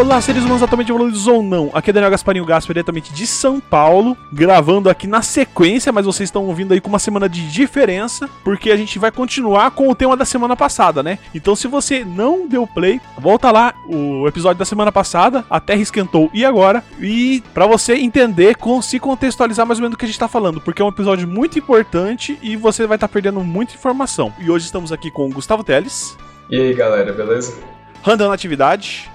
[0.00, 1.70] Olá, seres humanos atualmente evoluídos ou não.
[1.74, 6.28] Aqui é Daniel Gasparinho Gaspar, diretamente de São Paulo, gravando aqui na sequência, mas vocês
[6.28, 9.94] estão ouvindo aí com uma semana de diferença, porque a gente vai continuar com o
[9.94, 11.18] tema da semana passada, né?
[11.34, 15.82] Então, se você não deu play, volta lá o episódio da semana passada, a Terra
[15.82, 20.06] esquentou e agora, e para você entender, com, se contextualizar mais ou menos do que
[20.06, 23.12] a gente tá falando, porque é um episódio muito importante e você vai estar tá
[23.12, 24.32] perdendo muita informação.
[24.40, 26.16] E hoje estamos aqui com o Gustavo Teles.
[26.48, 27.54] E aí, galera, beleza?
[28.02, 29.10] Randando Atividade.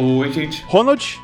[0.00, 0.64] Oi, gente.
[0.68, 1.20] Ronald.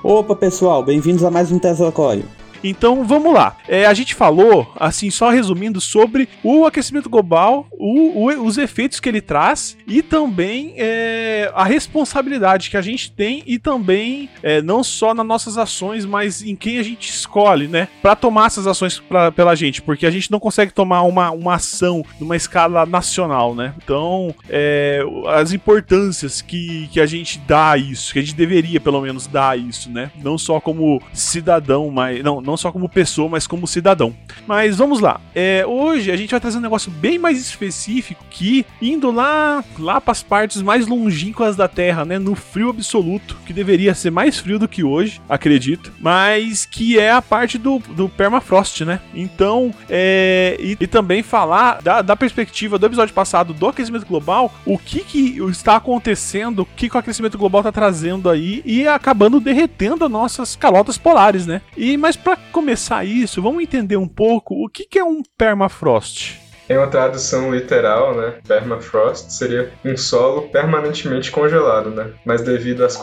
[0.00, 2.24] Opa, pessoal, bem-vindos a mais um Teslacório.
[2.62, 3.56] Então vamos lá.
[3.68, 9.00] É, a gente falou, assim, só resumindo, sobre o aquecimento global, o, o, os efeitos
[9.00, 14.62] que ele traz e também é, a responsabilidade que a gente tem e também é,
[14.62, 17.88] não só nas nossas ações, mas em quem a gente escolhe, né?
[18.00, 21.54] Para tomar essas ações pra, pela gente, porque a gente não consegue tomar uma, uma
[21.54, 23.74] ação numa escala nacional, né?
[23.82, 28.80] Então, é, as importâncias que, que a gente dá a isso, que a gente deveria
[28.80, 30.10] pelo menos dar a isso, né?
[30.22, 32.22] Não só como cidadão, mas.
[32.22, 34.14] Não, não não só como pessoa, mas como cidadão.
[34.46, 35.20] Mas vamos lá.
[35.34, 40.00] É, hoje a gente vai trazer um negócio bem mais específico que indo lá, lá
[40.00, 44.38] para as partes mais longínquas da Terra, né, no frio absoluto, que deveria ser mais
[44.38, 49.00] frio do que hoje, acredito, mas que é a parte do, do permafrost, né?
[49.14, 54.52] Então, é, e, e também falar da, da perspectiva do episódio passado do aquecimento global,
[54.66, 58.86] o que, que está acontecendo, o que, que o aquecimento global está trazendo aí e
[58.86, 61.62] acabando derretendo as nossas calotas polares, né?
[61.76, 66.42] E mas para começar isso, vamos entender um pouco o que, que é um permafrost.
[66.68, 72.12] Em uma tradução literal, né, permafrost seria um solo permanentemente congelado, né?
[72.24, 72.98] Mas devido às,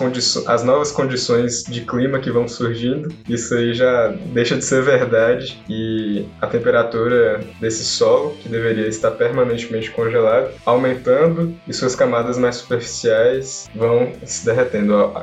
[0.47, 5.61] às novas condições de clima que vão surgindo, isso aí já deixa de ser verdade
[5.69, 12.55] e a temperatura desse solo, que deveria estar permanentemente congelado, aumentando e suas camadas mais
[12.55, 15.13] superficiais vão se derretendo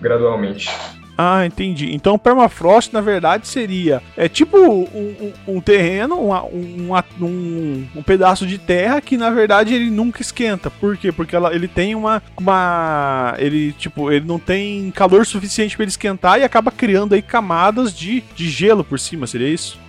[0.00, 0.68] gradualmente.
[1.16, 1.94] Ah, entendi.
[1.94, 8.46] Então permafrost, na verdade, seria é tipo um, um, um terreno, uma, um, um, pedaço
[8.46, 10.70] de terra que, na verdade, ele nunca esquenta.
[10.70, 11.12] Por quê?
[11.12, 13.34] Porque ela, ele tem uma, uma.
[13.38, 17.94] Ele, tipo, ele não tem calor suficiente para ele esquentar e acaba criando aí camadas
[17.94, 19.81] de, de gelo por cima, seria isso?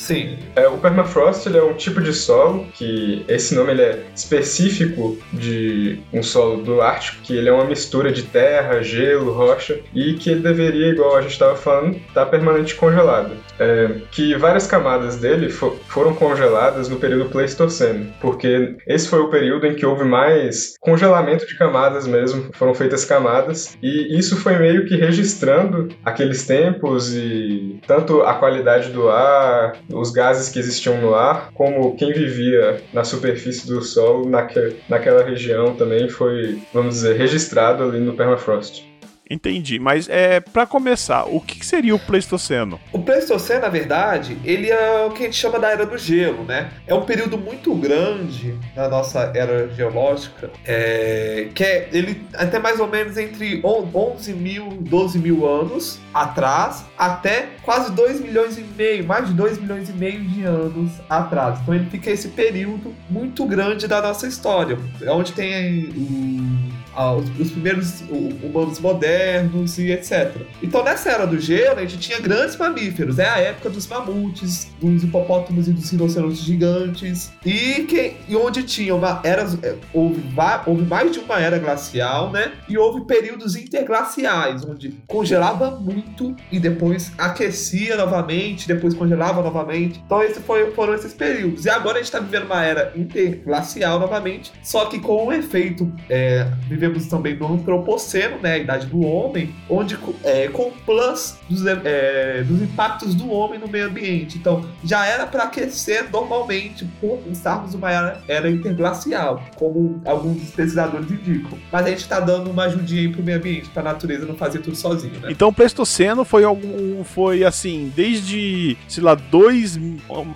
[0.00, 0.38] Sim.
[0.56, 6.00] É, o permafrost é um tipo de solo que esse nome ele é específico de
[6.10, 10.30] um solo do Ártico, que ele é uma mistura de terra, gelo, rocha e que
[10.30, 13.32] ele deveria, igual a gente estava falando, estar tá permanente congelado.
[13.58, 19.28] É, que várias camadas dele for, foram congeladas no período Pleistoceno, porque esse foi o
[19.28, 24.56] período em que houve mais congelamento de camadas mesmo, foram feitas camadas e isso foi
[24.56, 31.00] meio que registrando aqueles tempos e tanto a qualidade do ar, os gases que existiam
[31.00, 36.96] no ar, como quem vivia na superfície do solo naque, naquela região também foi, vamos
[36.96, 38.89] dizer, registrado ali no permafrost.
[39.30, 42.80] Entendi, mas é para começar, o que seria o Pleistoceno?
[42.92, 46.42] O Pleistoceno, na verdade, ele é o que a gente chama da Era do Gelo,
[46.42, 46.72] né?
[46.84, 52.80] É um período muito grande na nossa era geológica, é, que é ele até mais
[52.80, 59.06] ou menos entre 11 mil, 12 mil anos atrás, até quase 2 milhões e meio,
[59.06, 61.60] mais de 2 milhões e meio de anos atrás.
[61.60, 64.76] Então ele fica esse período muito grande da nossa história,
[65.06, 66.70] onde tem o
[67.14, 68.02] os, os, primeiros
[68.42, 70.36] humanos modernos e etc.
[70.62, 73.18] Então, nessa era do gelo, a gente tinha grandes mamíferos.
[73.18, 77.32] É a época dos mamutes, dos hipopótamos e dos rinocerontes gigantes.
[77.44, 79.46] E, que, e onde tinha uma era.
[79.92, 80.22] Houve,
[80.66, 82.52] houve mais de uma era glacial, né?
[82.68, 90.02] E houve períodos interglaciais, onde congelava muito e depois aquecia novamente, depois congelava novamente.
[90.04, 90.42] Então, esses
[90.74, 91.64] foram esses períodos.
[91.64, 95.90] E agora a gente está vivendo uma era interglacial novamente, só que com um efeito.
[96.08, 101.64] É, vivemos também no antropoceno, né, a idade do homem, onde é, com plus dos,
[101.66, 104.38] é, dos impactos do homem no meio ambiente.
[104.38, 111.10] Então, já era para aquecer normalmente por estarmos numa era, era interglacial, como alguns pesquisadores
[111.10, 111.58] indicam.
[111.70, 114.36] Mas a gente está dando uma ajudinha aí pro meio ambiente, para a natureza não
[114.36, 115.28] fazer tudo sozinho, né?
[115.30, 119.78] Então, o Pleistoceno foi algum foi assim, desde, sei lá, dois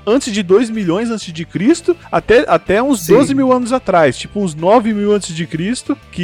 [0.06, 3.14] antes de 2 milhões antes de Cristo até, até uns Sim.
[3.14, 6.22] 12 mil anos atrás, tipo uns 9 mil antes de Cristo, que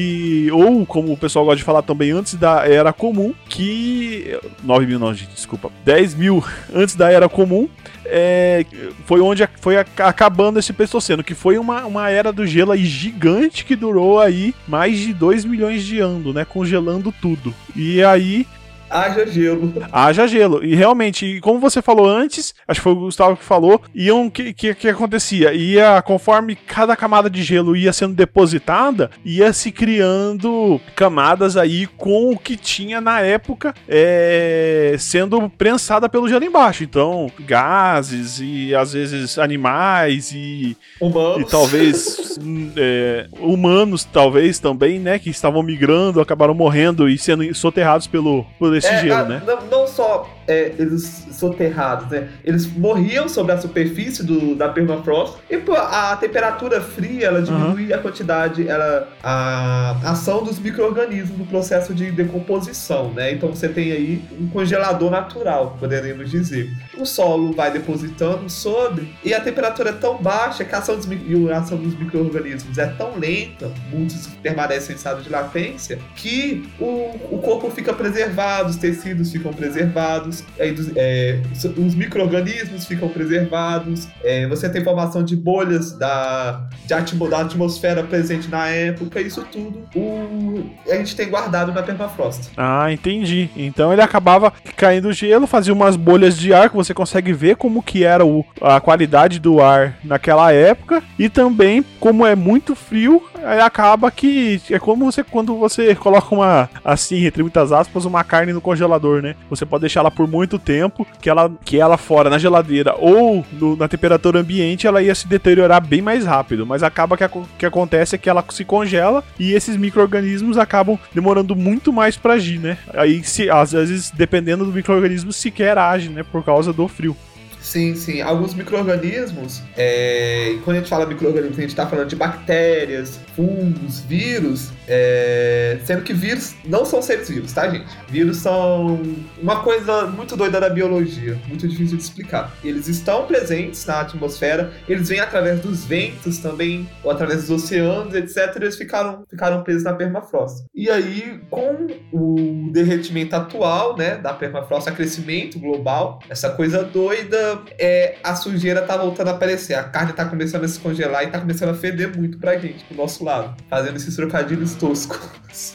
[0.52, 4.38] ou como o pessoal gosta de falar também, antes da Era Comum, que.
[4.62, 5.70] 9 mil não, gente, desculpa.
[5.84, 7.68] 10 mil antes da Era Comum,
[8.04, 8.64] é,
[9.06, 13.64] foi onde foi acabando esse Pleistoceno, que foi uma, uma era do gelo aí gigante
[13.64, 16.44] que durou aí mais de 2 milhões de anos, né?
[16.44, 17.54] Congelando tudo.
[17.76, 18.46] E aí
[18.90, 19.72] Haja gelo.
[19.92, 20.64] Haja gelo.
[20.64, 24.52] E realmente, como você falou antes, acho que foi o Gustavo que falou, iam que
[24.52, 25.52] que, que acontecia?
[25.52, 32.32] Ia conforme cada camada de gelo ia sendo depositada, ia se criando camadas aí com
[32.32, 36.82] o que tinha na época é, sendo prensada pelo gelo embaixo.
[36.82, 41.46] Então, gases e às vezes animais e, Humanos.
[41.46, 42.38] e talvez
[42.76, 45.19] é, humanos, talvez também, né?
[45.19, 49.43] Que estavam migrando, acabaram morrendo e sendo soterrados pelo, por esse É, gelo, ah, né?
[49.47, 52.29] Não, não só é, eles soterrados, né?
[52.44, 57.93] Eles morriam sobre a superfície do, da permafrost e pô, a temperatura fria ela diminui
[57.93, 63.32] a quantidade, ela, a ação dos micro-organismos no processo de decomposição, né?
[63.32, 66.69] Então você tem aí um congelador natural, poderíamos dizer.
[66.99, 71.06] O solo vai depositando sobre e a temperatura é tão baixa que a ação dos,
[71.06, 76.69] e a ação dos micro-organismos é tão lenta, muitos permanecem em estado de latência, que
[76.81, 81.40] o, o corpo fica preservado, os tecidos ficam preservados, aí dos- é,
[81.76, 88.02] os micro-organismos ficam preservados, é, você tem formação de bolhas da, de atmo- da atmosfera
[88.02, 92.50] presente na época, isso tudo o, a gente tem guardado na permafrost.
[92.56, 93.48] Ah, entendi.
[93.56, 97.82] Então ele acabava caindo gelo, fazia umas bolhas de ar que você consegue ver como
[97.82, 103.22] que era o, a qualidade do ar naquela época e também como é muito frio,
[103.64, 108.52] acaba que é como você quando você coloca uma assim, entre muitas aspas, uma carne
[108.52, 109.34] no congelador, né?
[109.48, 113.44] Você pode deixar ela por muito tempo, que ela que ela fora na geladeira ou
[113.53, 117.47] no- na temperatura ambiente, ela ia se deteriorar bem mais rápido, mas acaba que o
[117.59, 122.35] que acontece é que ela se congela e esses micro-organismos acabam demorando muito mais pra
[122.35, 122.79] agir, né?
[122.94, 126.23] Aí, se, às vezes, dependendo do micro-organismo, sequer age, né?
[126.23, 127.17] Por causa do frio.
[127.60, 128.20] Sim, sim.
[128.20, 134.00] Alguns micro-organismos, é, quando a gente fala micro-organismos, a gente está falando de bactérias, fungos,
[134.00, 137.86] vírus, é, sendo que vírus não são seres vivos, tá, gente?
[138.08, 139.00] Vírus são
[139.40, 142.52] uma coisa muito doida da biologia, muito difícil de explicar.
[142.64, 148.14] Eles estão presentes na atmosfera, eles vêm através dos ventos também, ou através dos oceanos,
[148.14, 148.56] etc.
[148.56, 150.64] Eles ficaram, ficaram presos na permafrost.
[150.74, 157.50] E aí, com o derretimento atual, né, da permafrost, o crescimento global, essa coisa doida,
[157.79, 159.75] é, a sujeira tá voltando a aparecer.
[159.75, 162.85] A carne tá começando a se congelar e tá começando a feder muito pra gente,
[162.85, 165.75] pro nosso lado, fazendo esses trocadilhos toscos.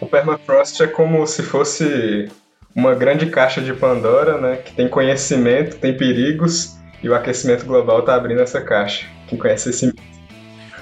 [0.00, 2.28] O permafrost é como se fosse
[2.74, 4.56] uma grande caixa de Pandora, né?
[4.56, 9.06] Que tem conhecimento, tem perigos, e o aquecimento global tá abrindo essa caixa.
[9.28, 9.94] Quem conhece esse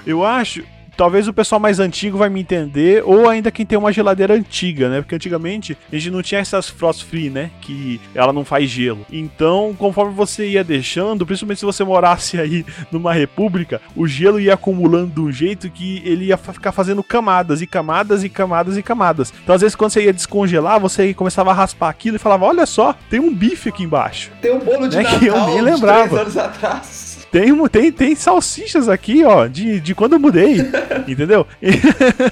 [0.05, 0.63] Eu acho.
[0.97, 4.89] Talvez o pessoal mais antigo vai me entender, ou ainda quem tem uma geladeira antiga,
[4.89, 5.01] né?
[5.01, 7.51] Porque antigamente a gente não tinha essas frost free, né?
[7.61, 9.05] Que ela não faz gelo.
[9.11, 14.53] Então, conforme você ia deixando, principalmente se você morasse aí numa república, o gelo ia
[14.53, 18.83] acumulando de um jeito que ele ia ficar fazendo camadas e camadas e camadas e
[18.83, 19.33] camadas.
[19.43, 22.65] Então, às vezes, quando você ia descongelar, você começava a raspar aquilo e falava: Olha
[22.65, 24.31] só, tem um bife aqui embaixo.
[24.41, 26.21] Tem um bolo de É Natal que eu nem lembrava.
[26.21, 27.14] anos atrás.
[27.31, 30.57] Tem, tem, tem salsichas aqui, ó, de, de quando eu mudei,
[31.07, 31.45] entendeu?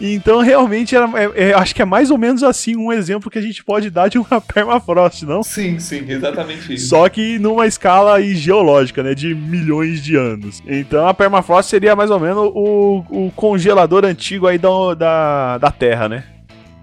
[0.00, 3.38] então, realmente, era, é- é- acho que é mais ou menos assim um exemplo que
[3.38, 5.42] a gente pode dar de uma permafrost, não?
[5.42, 6.88] Sim, sim, exatamente isso.
[6.88, 9.14] Só que numa escala geológica, né?
[9.14, 10.62] De milhões de anos.
[10.66, 15.70] Então a permafrost seria mais ou menos o, o congelador antigo aí da, da, da
[15.70, 16.24] Terra, né?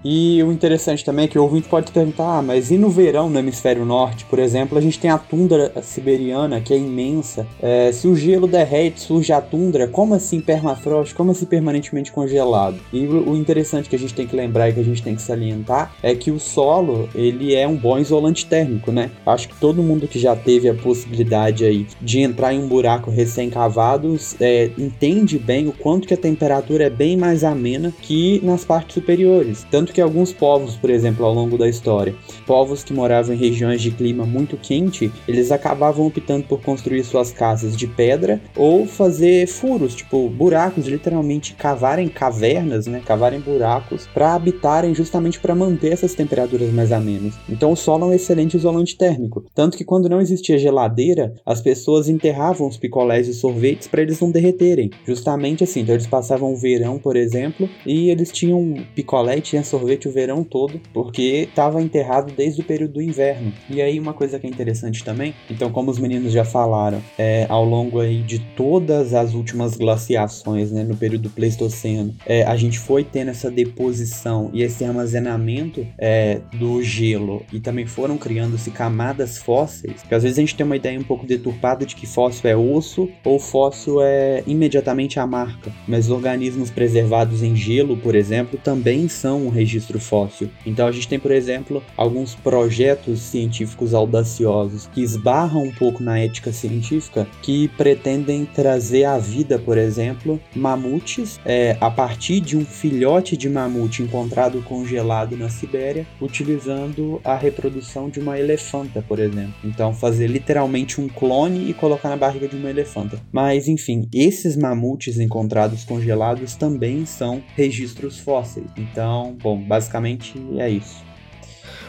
[0.03, 3.29] E o interessante também é que o ouvinte pode perguntar, ah, mas e no verão
[3.29, 7.47] no hemisfério norte, por exemplo, a gente tem a tundra siberiana, que é imensa.
[7.61, 11.13] É, se o gelo derrete, surge a tundra, como assim permafrost?
[11.15, 12.79] Como assim permanentemente congelado?
[12.91, 15.15] E o o interessante que a gente tem que lembrar e que a gente tem
[15.15, 19.11] que salientar é que o solo, ele é um bom isolante térmico, né?
[19.25, 23.09] Acho que todo mundo que já teve a possibilidade aí de entrar em um buraco
[23.09, 28.65] recém-cavado é, entende bem o quanto que a temperatura é bem mais amena que nas
[28.65, 29.65] partes superiores.
[29.69, 33.81] Tanto que alguns povos, por exemplo, ao longo da história, povos que moravam em regiões
[33.81, 39.47] de clima muito quente, eles acabavam optando por construir suas casas de pedra ou fazer
[39.47, 46.13] furos, tipo buracos, literalmente cavarem cavernas, né, cavarem buracos para habitarem justamente para manter essas
[46.13, 47.35] temperaturas mais amenas.
[47.49, 51.61] Então o solo é um excelente isolante térmico, tanto que quando não existia geladeira, as
[51.61, 54.91] pessoas enterravam os picolés e sorvetes para eles não derreterem.
[55.05, 59.80] Justamente assim, então eles passavam o verão, por exemplo, e eles tinham picolé tinha sorvete
[60.07, 63.53] o verão todo, porque estava enterrado desde o período do inverno.
[63.69, 67.45] E aí uma coisa que é interessante também, então como os meninos já falaram, é,
[67.49, 72.79] ao longo aí de todas as últimas glaciações, né, no período Pleistoceno, é, a gente
[72.79, 79.37] foi tendo essa deposição e esse armazenamento é, do gelo e também foram criando-se camadas
[79.37, 82.49] fósseis, que às vezes a gente tem uma ideia um pouco deturpada de que fóssil
[82.49, 88.59] é osso ou fóssil é imediatamente a marca, mas organismos preservados em gelo, por exemplo,
[88.63, 90.49] também são um registro fóssil.
[90.65, 96.19] Então a gente tem, por exemplo, alguns projetos científicos audaciosos que esbarram um pouco na
[96.19, 102.65] ética científica, que pretendem trazer à vida, por exemplo, mamutes é, a partir de um
[102.65, 109.53] filhote de mamute encontrado congelado na Sibéria, utilizando a reprodução de uma elefanta, por exemplo.
[109.63, 113.19] Então fazer literalmente um clone e colocar na barriga de uma elefanta.
[113.31, 118.67] Mas enfim, esses mamutes encontrados congelados também são registros fósseis.
[118.77, 121.03] Então, bom, basicamente é isso.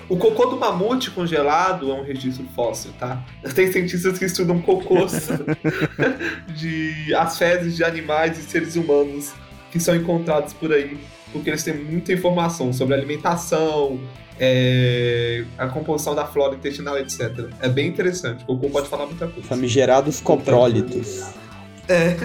[0.08, 3.24] O cocô do mamute congelado é um registro fóssil, tá?
[3.54, 5.28] Tem cientistas que estudam cocôs
[6.54, 9.32] de as fezes de animais e seres humanos
[9.70, 10.98] que são encontrados por aí,
[11.32, 13.98] porque eles têm muita informação sobre alimentação,
[14.38, 17.48] é, a composição da flora intestinal, etc.
[17.60, 18.42] É bem interessante.
[18.44, 19.48] O cocô pode falar muita coisa.
[19.48, 21.30] Famigerados coprólitos.
[21.88, 22.16] É.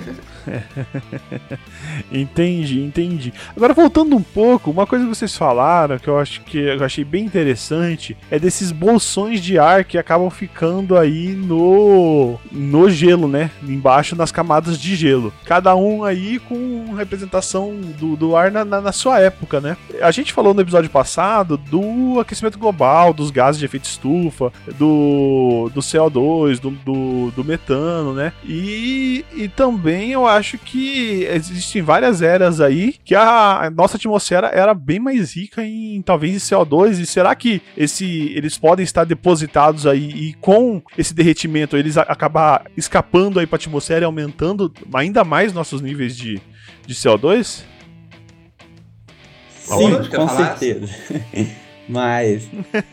[2.12, 3.34] entendi, entendi.
[3.56, 7.04] Agora voltando um pouco, uma coisa que vocês falaram que eu acho que eu achei
[7.04, 13.52] bem interessante é desses bolsões de ar que acabam ficando aí no no gelo, né?
[13.64, 15.34] Embaixo nas camadas de gelo.
[15.46, 19.78] Cada um aí com representação do, do ar na, na, na sua época, né?
[20.02, 25.70] A gente falou no episódio passado do aquecimento global, dos gases de efeito estufa, do,
[25.74, 28.34] do CO2, do, do, do metano, né?
[28.44, 34.74] E, e também eu acho que existem várias eras aí que a nossa atmosfera era
[34.74, 39.88] bem mais rica em talvez em CO2 e será que esse eles podem estar depositados
[39.88, 45.24] aí e com esse derretimento eles acabar escapando aí para a atmosfera e aumentando ainda
[45.24, 46.42] mais nossos níveis de,
[46.86, 47.64] de CO2?
[49.68, 50.88] Sim, com certeza.
[51.90, 52.50] Mas,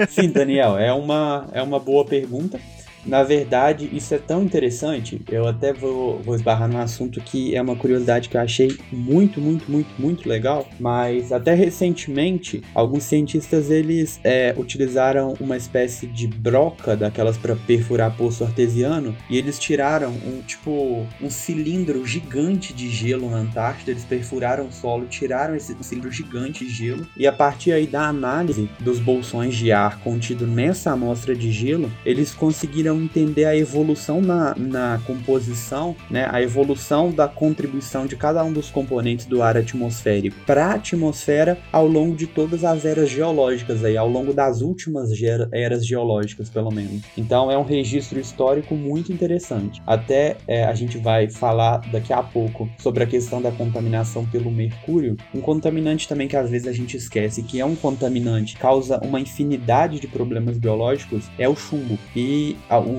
[0.09, 2.61] sim, Daniel, é uma, é uma boa pergunta.
[3.07, 7.61] Na verdade, isso é tão interessante, eu até vou, vou esbarrar num assunto que é
[7.61, 13.71] uma curiosidade que eu achei muito, muito, muito, muito legal, mas até recentemente, alguns cientistas
[13.71, 20.11] eles é, utilizaram uma espécie de broca daquelas para perfurar poço artesiano e eles tiraram
[20.11, 25.77] um tipo um cilindro gigante de gelo na Antártida, eles perfuraram o solo, tiraram esse
[25.83, 30.47] cilindro gigante de gelo e a partir aí da análise dos bolsões de ar contido
[30.47, 37.11] nessa amostra de gelo, eles conseguiram entender a evolução na, na composição, né, a evolução
[37.11, 42.15] da contribuição de cada um dos componentes do ar atmosférico para a atmosfera ao longo
[42.15, 45.11] de todas as eras geológicas, aí, ao longo das últimas
[45.53, 47.03] eras geológicas, pelo menos.
[47.17, 49.83] Então é um registro histórico muito interessante.
[49.87, 54.51] Até é, a gente vai falar daqui a pouco sobre a questão da contaminação pelo
[54.51, 58.99] mercúrio, um contaminante também que às vezes a gente esquece que é um contaminante, causa
[59.03, 61.99] uma infinidade de problemas biológicos, é o chumbo.
[62.15, 62.57] E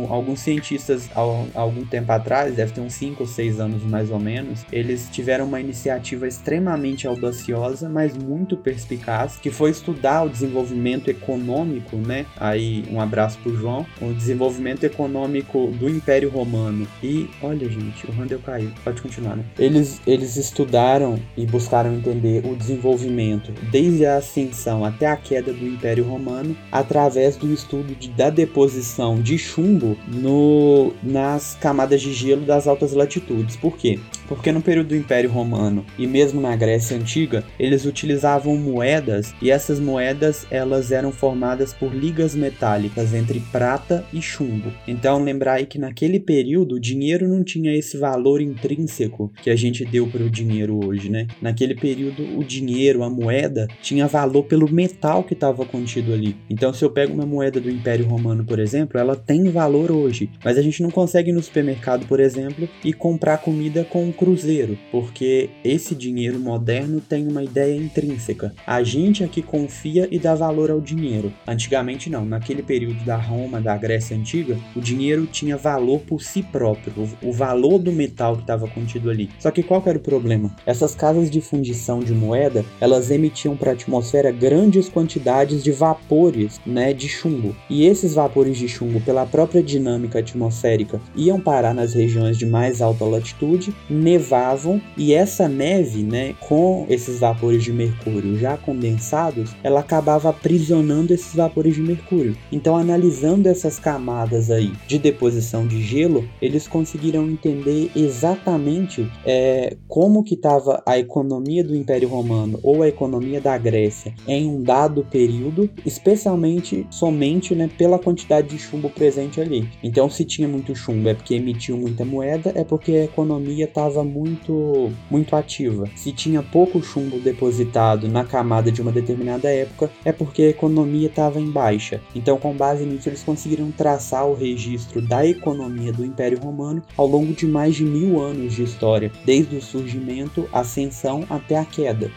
[0.10, 1.20] alguns cientistas, há,
[1.60, 5.46] algum tempo atrás, deve ter uns 5 ou 6 anos mais ou menos, eles tiveram
[5.46, 12.26] uma iniciativa extremamente audaciosa, mas muito perspicaz, que foi estudar o desenvolvimento econômico, né?
[12.38, 16.88] Aí, um abraço pro João, o desenvolvimento econômico do Império Romano.
[17.02, 18.72] E, olha, gente, o Randall caiu.
[18.84, 19.46] Pode continuar, né?
[19.58, 25.66] Eles, eles estudaram e buscaram entender o desenvolvimento desde a ascensão até a queda do
[25.66, 32.14] Império Romano através do estudo de, da deposição de chumbo chumbo no, nas camadas de
[32.14, 33.56] gelo das altas latitudes.
[33.56, 34.00] Por quê?
[34.28, 39.52] Porque no período do Império Romano e mesmo na Grécia Antiga, eles utilizavam moedas e
[39.52, 44.72] essas moedas elas eram formadas por ligas metálicas entre prata e chumbo.
[44.88, 49.86] Então lembrar que naquele período o dinheiro não tinha esse valor intrínseco que a gente
[49.86, 51.28] deu para o dinheiro hoje, né?
[51.42, 56.36] Naquele período o dinheiro, a moeda, tinha valor pelo metal que estava contido ali.
[56.50, 60.30] Então se eu pego uma moeda do Império Romano, por exemplo, ela tem valor hoje,
[60.44, 64.78] mas a gente não consegue ir no supermercado, por exemplo, e comprar comida com cruzeiro,
[64.92, 68.54] porque esse dinheiro moderno tem uma ideia intrínseca.
[68.68, 71.32] A gente aqui confia e dá valor ao dinheiro.
[71.48, 76.44] Antigamente não, naquele período da Roma, da Grécia antiga, o dinheiro tinha valor por si
[76.44, 79.30] próprio, o valor do metal que estava contido ali.
[79.40, 80.54] Só que qual era o problema?
[80.66, 86.60] Essas casas de fundição de moeda, elas emitiam para a atmosfera grandes quantidades de vapores,
[86.66, 87.56] né, de chumbo.
[87.70, 92.82] E esses vapores de chumbo, pela própria dinâmica atmosférica, iam parar nas regiões de mais
[92.82, 99.80] alta latitude, nevavam e essa neve, né, com esses vapores de mercúrio já condensados, ela
[99.80, 102.36] acabava aprisionando esses vapores de mercúrio.
[102.52, 110.24] Então, analisando essas camadas aí de deposição de gelo, eles conseguiram entender exatamente é, como
[110.24, 115.06] que estava a economia do Império Romano ou a economia da Grécia em um dado
[115.10, 119.68] período, especialmente somente né, pela quantidade de chumbo presente ali.
[119.84, 124.04] Então, se tinha muito chumbo é porque emitiu muita moeda, é porque a economia estava
[124.04, 125.86] muito, muito ativa.
[125.96, 131.08] Se tinha pouco chumbo depositado na camada de uma determinada época, é porque a economia
[131.08, 132.02] estava em baixa.
[132.16, 137.08] Então, com base nisso, eles conseguiram traçar o registro da economia do Império Romano ao
[137.08, 142.12] longo de mais de mil anos de história, desde o surgimento, ascensão até a queda.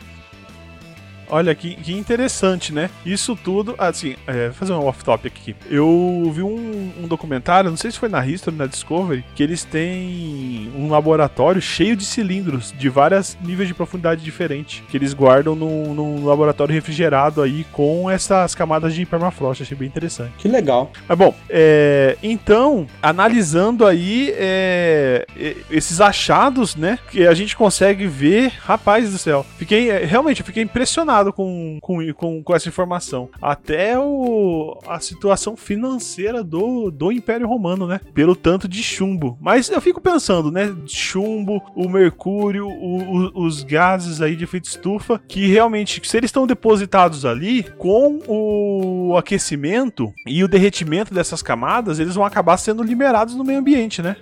[1.31, 2.91] Olha que, que interessante, né?
[3.05, 5.57] Isso tudo, assim, é, fazer um off-topic aqui.
[5.71, 9.65] Eu vi um, um, documentário, não sei se foi na History, na Discovery, que eles
[9.65, 15.55] têm um laboratório cheio de cilindros de vários níveis de profundidade diferentes, que eles guardam
[15.55, 19.63] num, num laboratório refrigerado aí com essas camadas de permafrost.
[19.63, 20.33] Achei bem interessante.
[20.39, 20.91] Que legal.
[21.07, 25.27] Mas bom, é, então, analisando aí é,
[25.71, 30.47] esses achados, né, que a gente consegue ver, rapaz do céu, fiquei, é, realmente, eu
[30.47, 33.29] fiquei impressionado com, com, com, com, essa informação.
[33.41, 38.01] Até o, a situação financeira do, do Império Romano, né?
[38.15, 39.37] Pelo tanto de chumbo.
[39.41, 40.75] Mas eu fico pensando, né?
[40.87, 46.29] Chumbo, o mercúrio, o, o, os gases aí de efeito estufa, que realmente, se eles
[46.29, 52.83] estão depositados ali, com o aquecimento e o derretimento dessas camadas, eles vão acabar sendo
[52.83, 54.17] liberados no meio ambiente, né?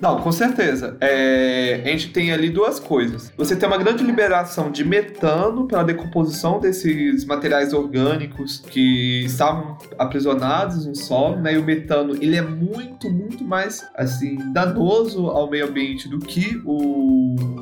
[0.00, 0.96] Não, com certeza.
[1.00, 3.32] É, a gente tem ali duas coisas.
[3.36, 10.86] Você tem uma grande liberação de metano pela decomposição desses materiais orgânicos que estavam aprisionados
[10.86, 11.54] no solo, né?
[11.54, 16.60] E o metano, ele é muito, muito mais, assim, danoso ao meio ambiente do que
[16.64, 17.58] o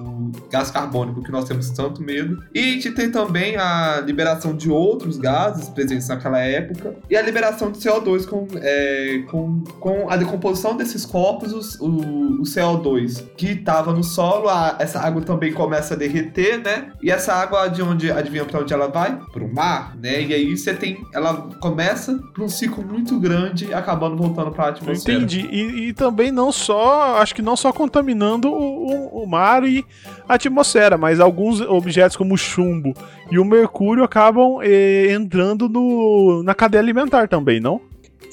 [0.51, 2.43] gás carbônico que nós temos tanto medo.
[2.55, 7.23] E a gente tem também a liberação de outros gases presentes naquela época e a
[7.23, 11.81] liberação de CO2 com, é, com, com a decomposição desses corpos, os,
[12.27, 16.93] o, o CO2 que estava no solo, a, essa água também começa a derreter, né?
[17.03, 19.19] E essa água de onde, adivinha para onde ela vai?
[19.33, 20.23] Para o mar, né?
[20.23, 25.19] E aí você tem, ela começa um ciclo muito grande, acabando voltando para a atmosfera.
[25.19, 25.49] Entendi.
[25.51, 29.85] E, e, também não só, acho que não só contaminando o, o, o mar e
[30.29, 32.95] a atmosfera, mas alguns objetos como o chumbo
[33.31, 37.81] e o mercúrio acabam eh, entrando no, na cadeia alimentar também, não?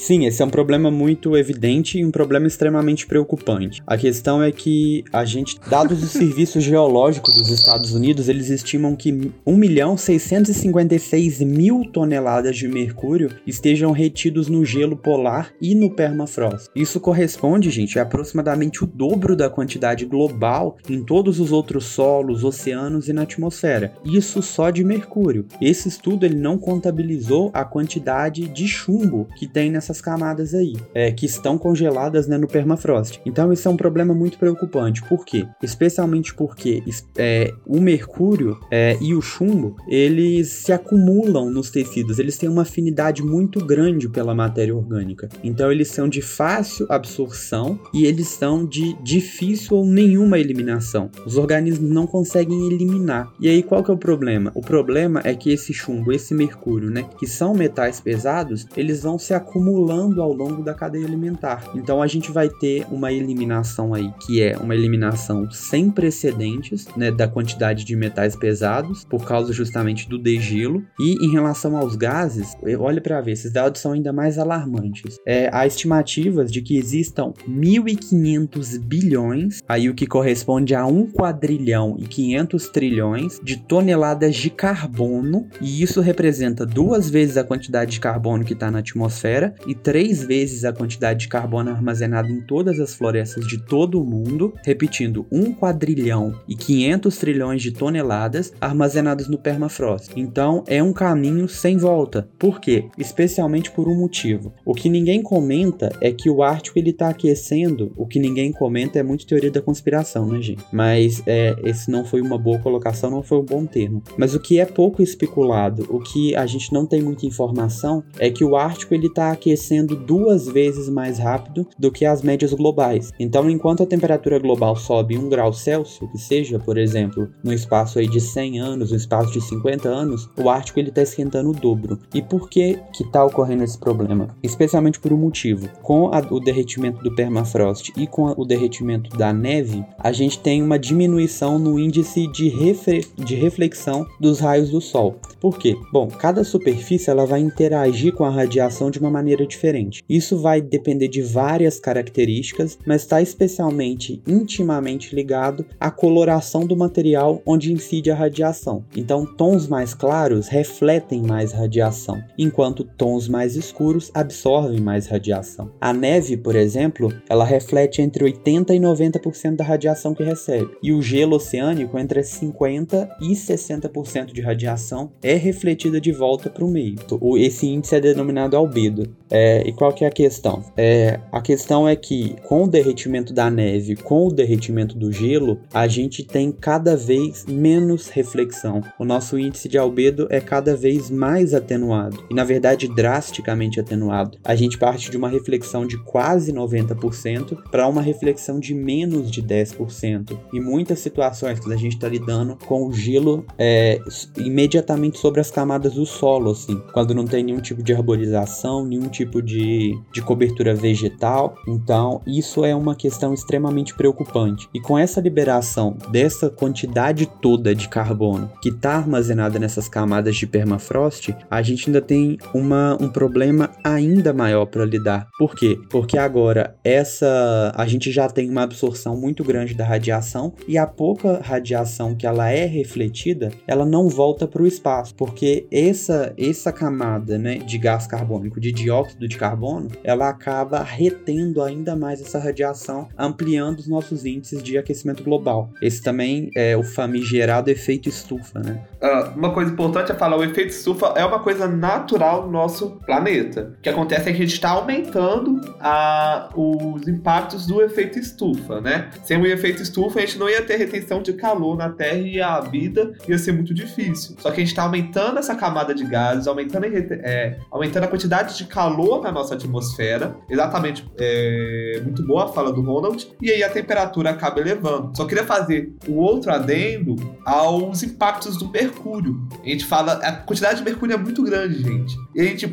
[0.03, 3.81] Sim, esse é um problema muito evidente e um problema extremamente preocupante.
[3.87, 8.97] A questão é que a gente, dados os serviços geológicos dos Estados Unidos, eles estimam
[8.97, 15.89] que 1 milhão 656 mil toneladas de mercúrio estejam retidos no gelo polar e no
[15.89, 16.69] permafrost.
[16.75, 22.43] Isso corresponde, gente, a aproximadamente o dobro da quantidade global em todos os outros solos,
[22.43, 23.93] oceanos e na atmosfera.
[24.03, 25.45] Isso só de mercúrio.
[25.61, 30.75] Esse estudo ele não contabilizou a quantidade de chumbo que tem nessa essas camadas aí,
[30.93, 33.21] é, que estão congeladas né, no permafrost.
[33.25, 35.03] Então isso é um problema muito preocupante.
[35.03, 35.45] Por quê?
[35.61, 36.83] Especialmente porque
[37.15, 42.63] é, o mercúrio é, e o chumbo, eles se acumulam nos tecidos, eles têm uma
[42.63, 45.29] afinidade muito grande pela matéria orgânica.
[45.43, 51.09] Então eles são de fácil absorção e eles são de difícil ou nenhuma eliminação.
[51.25, 53.31] Os organismos não conseguem eliminar.
[53.39, 54.51] E aí qual que é o problema?
[54.55, 59.19] O problema é que esse chumbo, esse mercúrio, né, que são metais pesados, eles vão
[59.19, 61.63] se acumulando acumulando ao longo da cadeia alimentar.
[61.73, 67.11] Então a gente vai ter uma eliminação aí que é uma eliminação sem precedentes, né,
[67.11, 70.83] da quantidade de metais pesados por causa justamente do degelo.
[70.99, 75.17] E em relação aos gases, olha para ver, esses dados são ainda mais alarmantes.
[75.25, 81.95] É, há estimativas de que existam 1.500 bilhões, aí o que corresponde a 1 quadrilhão
[81.97, 87.99] e 500 trilhões de toneladas de carbono, e isso representa duas vezes a quantidade de
[87.99, 92.79] carbono que está na atmosfera e três vezes a quantidade de carbono armazenado em todas
[92.79, 99.27] as florestas de todo o mundo, repetindo, um quadrilhão e 500 trilhões de toneladas armazenadas
[99.27, 100.11] no permafrost.
[100.15, 102.27] Então é um caminho sem volta.
[102.37, 102.85] Por quê?
[102.97, 104.53] Especialmente por um motivo.
[104.65, 107.91] O que ninguém comenta é que o Ártico ele está aquecendo.
[107.95, 110.63] O que ninguém comenta é muito teoria da conspiração, né, gente?
[110.71, 114.03] Mas é, esse não foi uma boa colocação, não foi um bom termo.
[114.17, 118.29] Mas o que é pouco especulado, o que a gente não tem muita informação, é
[118.29, 122.53] que o Ártico ele está aquecendo aquecendo duas vezes mais rápido do que as médias
[122.53, 123.11] globais.
[123.19, 127.99] Então, enquanto a temperatura global sobe 1 grau Celsius, que seja, por exemplo, no espaço
[127.99, 131.53] aí de 100 anos, no espaço de 50 anos, o Ártico ele está esquentando o
[131.53, 131.99] dobro.
[132.13, 134.35] E por que que está ocorrendo esse problema?
[134.41, 135.69] Especialmente por um motivo.
[135.81, 140.39] Com a, o derretimento do permafrost e com a, o derretimento da neve, a gente
[140.39, 145.15] tem uma diminuição no índice de, refre, de reflexão dos raios do Sol.
[145.39, 145.75] Por quê?
[145.91, 150.03] Bom, cada superfície ela vai interagir com a radiação de uma maneira diferente.
[150.09, 157.41] Isso vai depender de várias características, mas está especialmente intimamente ligado à coloração do material
[157.45, 158.85] onde incide a radiação.
[158.95, 165.71] Então, tons mais claros refletem mais radiação, enquanto tons mais escuros absorvem mais radiação.
[165.79, 170.91] A neve, por exemplo, ela reflete entre 80 e 90% da radiação que recebe, e
[170.91, 176.69] o gelo oceânico entre 50 e 60% de radiação é refletida de volta para o
[176.69, 176.95] meio.
[177.37, 179.15] Esse índice é denominado albedo.
[179.33, 180.63] É, e qual que é a questão?
[180.77, 185.59] É, a questão é que com o derretimento da neve, com o derretimento do gelo,
[185.73, 188.81] a gente tem cada vez menos reflexão.
[188.99, 194.37] O nosso índice de albedo é cada vez mais atenuado e na verdade drasticamente atenuado.
[194.43, 199.41] A gente parte de uma reflexão de quase 90% para uma reflexão de menos de
[199.41, 200.37] 10%.
[200.53, 203.99] Em muitas situações que a gente está lidando com o gelo é,
[204.37, 209.07] imediatamente sobre as camadas do solo, assim, quando não tem nenhum tipo de arborização, nenhum
[209.07, 211.55] tipo de, de cobertura vegetal.
[211.67, 214.67] Então, isso é uma questão extremamente preocupante.
[214.73, 220.47] E com essa liberação dessa quantidade toda de carbono que está armazenada nessas camadas de
[220.47, 225.27] permafrost, a gente ainda tem uma, um problema ainda maior para lidar.
[225.37, 225.77] Por quê?
[225.89, 230.87] Porque agora essa a gente já tem uma absorção muito grande da radiação e a
[230.87, 236.71] pouca radiação que ela é refletida, ela não volta para o espaço, porque essa essa
[236.71, 242.39] camada, né, de gás carbônico, de dióxido de carbono, ela acaba retendo ainda mais essa
[242.39, 245.69] radiação, ampliando os nossos índices de aquecimento global.
[245.81, 248.81] Esse também é o famigerado efeito estufa, né?
[249.01, 252.91] Uh, uma coisa importante é falar, o efeito estufa é uma coisa natural no nosso
[253.05, 253.73] planeta.
[253.77, 258.81] O que acontece é que a gente está aumentando a, os impactos do efeito estufa,
[258.81, 259.09] né?
[259.23, 262.41] Sem o efeito estufa, a gente não ia ter retenção de calor na Terra e
[262.41, 264.35] a vida ia ser muito difícil.
[264.39, 268.57] Só que a gente está aumentando essa camada de gases, aumentando, é, aumentando a quantidade
[268.57, 270.35] de calor na nossa atmosfera.
[270.49, 273.27] Exatamente, é, muito boa a fala do Ronald.
[273.41, 275.15] E aí a temperatura acaba elevando.
[275.15, 279.47] Só queria fazer o outro adendo aos impactos do mercúrio.
[279.63, 282.15] A gente fala, a quantidade de mercúrio é muito grande, gente.
[282.35, 282.67] E a gente,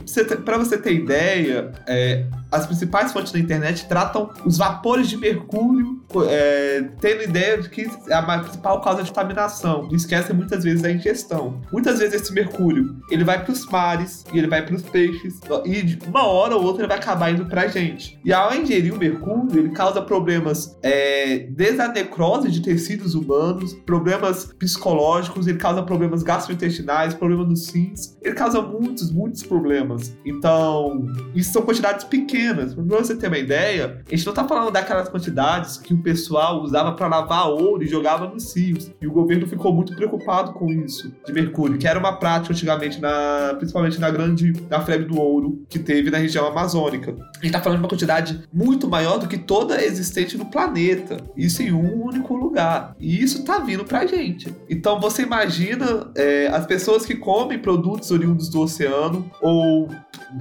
[0.45, 6.03] para você ter ideia, é, as principais fontes da internet tratam os vapores de mercúrio,
[6.29, 9.89] é, tendo ideia de que é a principal causa de contaminação.
[9.91, 11.61] E esquecem muitas vezes da ingestão.
[11.73, 15.41] Muitas vezes esse mercúrio ele vai para os mares e ele vai para os peixes
[15.65, 18.19] e de uma hora ou outra ele vai acabar indo para a gente.
[18.25, 23.75] E ao ingerir o mercúrio ele causa problemas é, desde a necrose de tecidos humanos,
[23.87, 30.17] problemas psicológicos, ele causa problemas gastrointestinais, problemas nos rins, ele causa muitos, muitos problemas.
[30.25, 32.75] Então isso são quantidades pequenas pequenas.
[32.75, 36.63] Pra você ter uma ideia, a gente não tá falando daquelas quantidades que o pessoal
[36.63, 38.91] usava para lavar ouro e jogava nos rios.
[39.01, 43.01] E o governo ficou muito preocupado com isso, de mercúrio, que era uma prática antigamente,
[43.01, 47.15] na, principalmente na grande, na febre do ouro que teve na região amazônica.
[47.39, 51.19] A gente tá falando de uma quantidade muito maior do que toda existente no planeta.
[51.37, 52.95] Isso em um único lugar.
[52.99, 54.55] E isso tá vindo pra gente.
[54.69, 59.89] Então você imagina é, as pessoas que comem produtos oriundos do oceano ou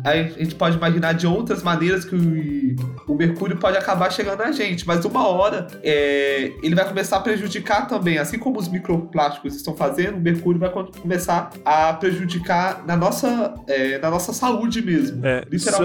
[0.04, 4.52] a gente pode imaginar de outras maneiras que o, o mercúrio pode acabar chegando a
[4.52, 9.56] gente, mas uma hora é, ele vai começar a prejudicar também, assim como os microplásticos
[9.56, 15.26] estão fazendo, o mercúrio vai começar a prejudicar na nossa, é, na nossa saúde mesmo.
[15.26, 15.44] É,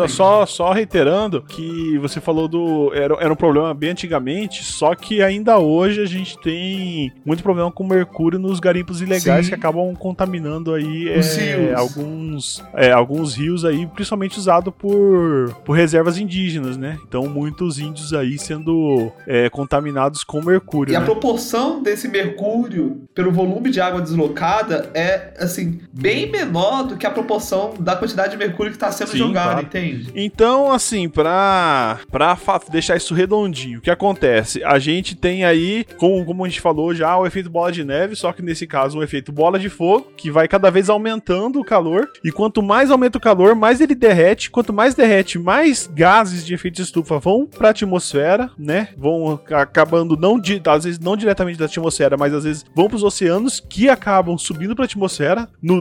[0.09, 2.93] só, só reiterando que você falou do.
[2.95, 7.71] Era, era um problema bem antigamente, só que ainda hoje a gente tem muito problema
[7.71, 9.51] com mercúrio nos garimpos ilegais Sim.
[9.51, 16.19] que acabam contaminando aí é, alguns, é, alguns rios aí principalmente usado por, por reservas
[16.19, 16.99] indígenas, né?
[17.07, 20.93] Então, muitos índios aí sendo é, contaminados com mercúrio.
[20.93, 20.99] E né?
[20.99, 27.07] a proporção desse mercúrio pelo volume de água deslocada é, assim, bem menor do que
[27.07, 29.67] a proporção da quantidade de mercúrio que está sendo Sim, jogado, claro.
[29.67, 30.11] entende?
[30.17, 32.37] Então, assim, pra, pra
[32.73, 34.65] deixar isso redondinho, o que acontece?
[34.65, 38.17] A gente tem aí, como, como a gente falou já, o efeito bola de neve,
[38.17, 41.65] só que nesse caso, o efeito bola de fogo, que vai cada vez aumentando o
[41.65, 44.51] calor, e quanto mais aumenta o calor, mais ele derrete.
[44.51, 48.89] Quanto mais derrete, mais gases de efeito estufa vão para a atmosfera, né?
[48.97, 52.97] Vão acabando não de, às vezes não diretamente da atmosfera, mas às vezes vão para
[52.97, 55.81] os oceanos que acabam subindo para a atmosfera no,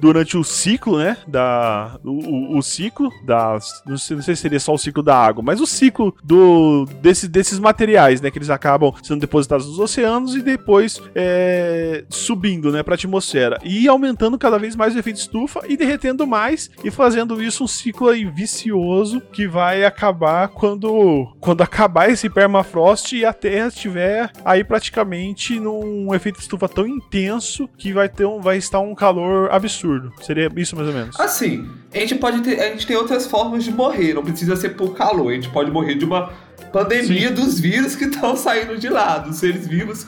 [0.00, 1.16] durante o ciclo, né?
[1.26, 5.16] Da o, o, ciclo das não sei, não sei se seria só o ciclo da
[5.16, 8.30] água, mas o ciclo do desse, desses materiais, né?
[8.30, 12.82] Que eles acabam sendo depositados nos oceanos e depois é, subindo, né?
[12.82, 16.90] Para a atmosfera e aumentando cada vez mais o efeito estufa e derretendo mais e
[16.90, 23.22] fazendo isso um ciclo aí vicioso que vai acabar quando, quando acabar esse permafrost e
[23.22, 28.56] a Terra estiver aí praticamente num efeito estufa tão intenso que vai ter um, vai
[28.56, 30.10] estar um calor absurdo.
[30.22, 31.20] Seria isso mais ou menos.
[31.20, 34.70] Assim, a gente pode ter, a gente tem outras formas de morrer, não precisa ser
[34.70, 36.32] por calor, a gente pode morrer de uma
[36.72, 37.34] pandemia Sim.
[37.34, 40.06] dos vírus que estão saindo de lá, dos seres vivos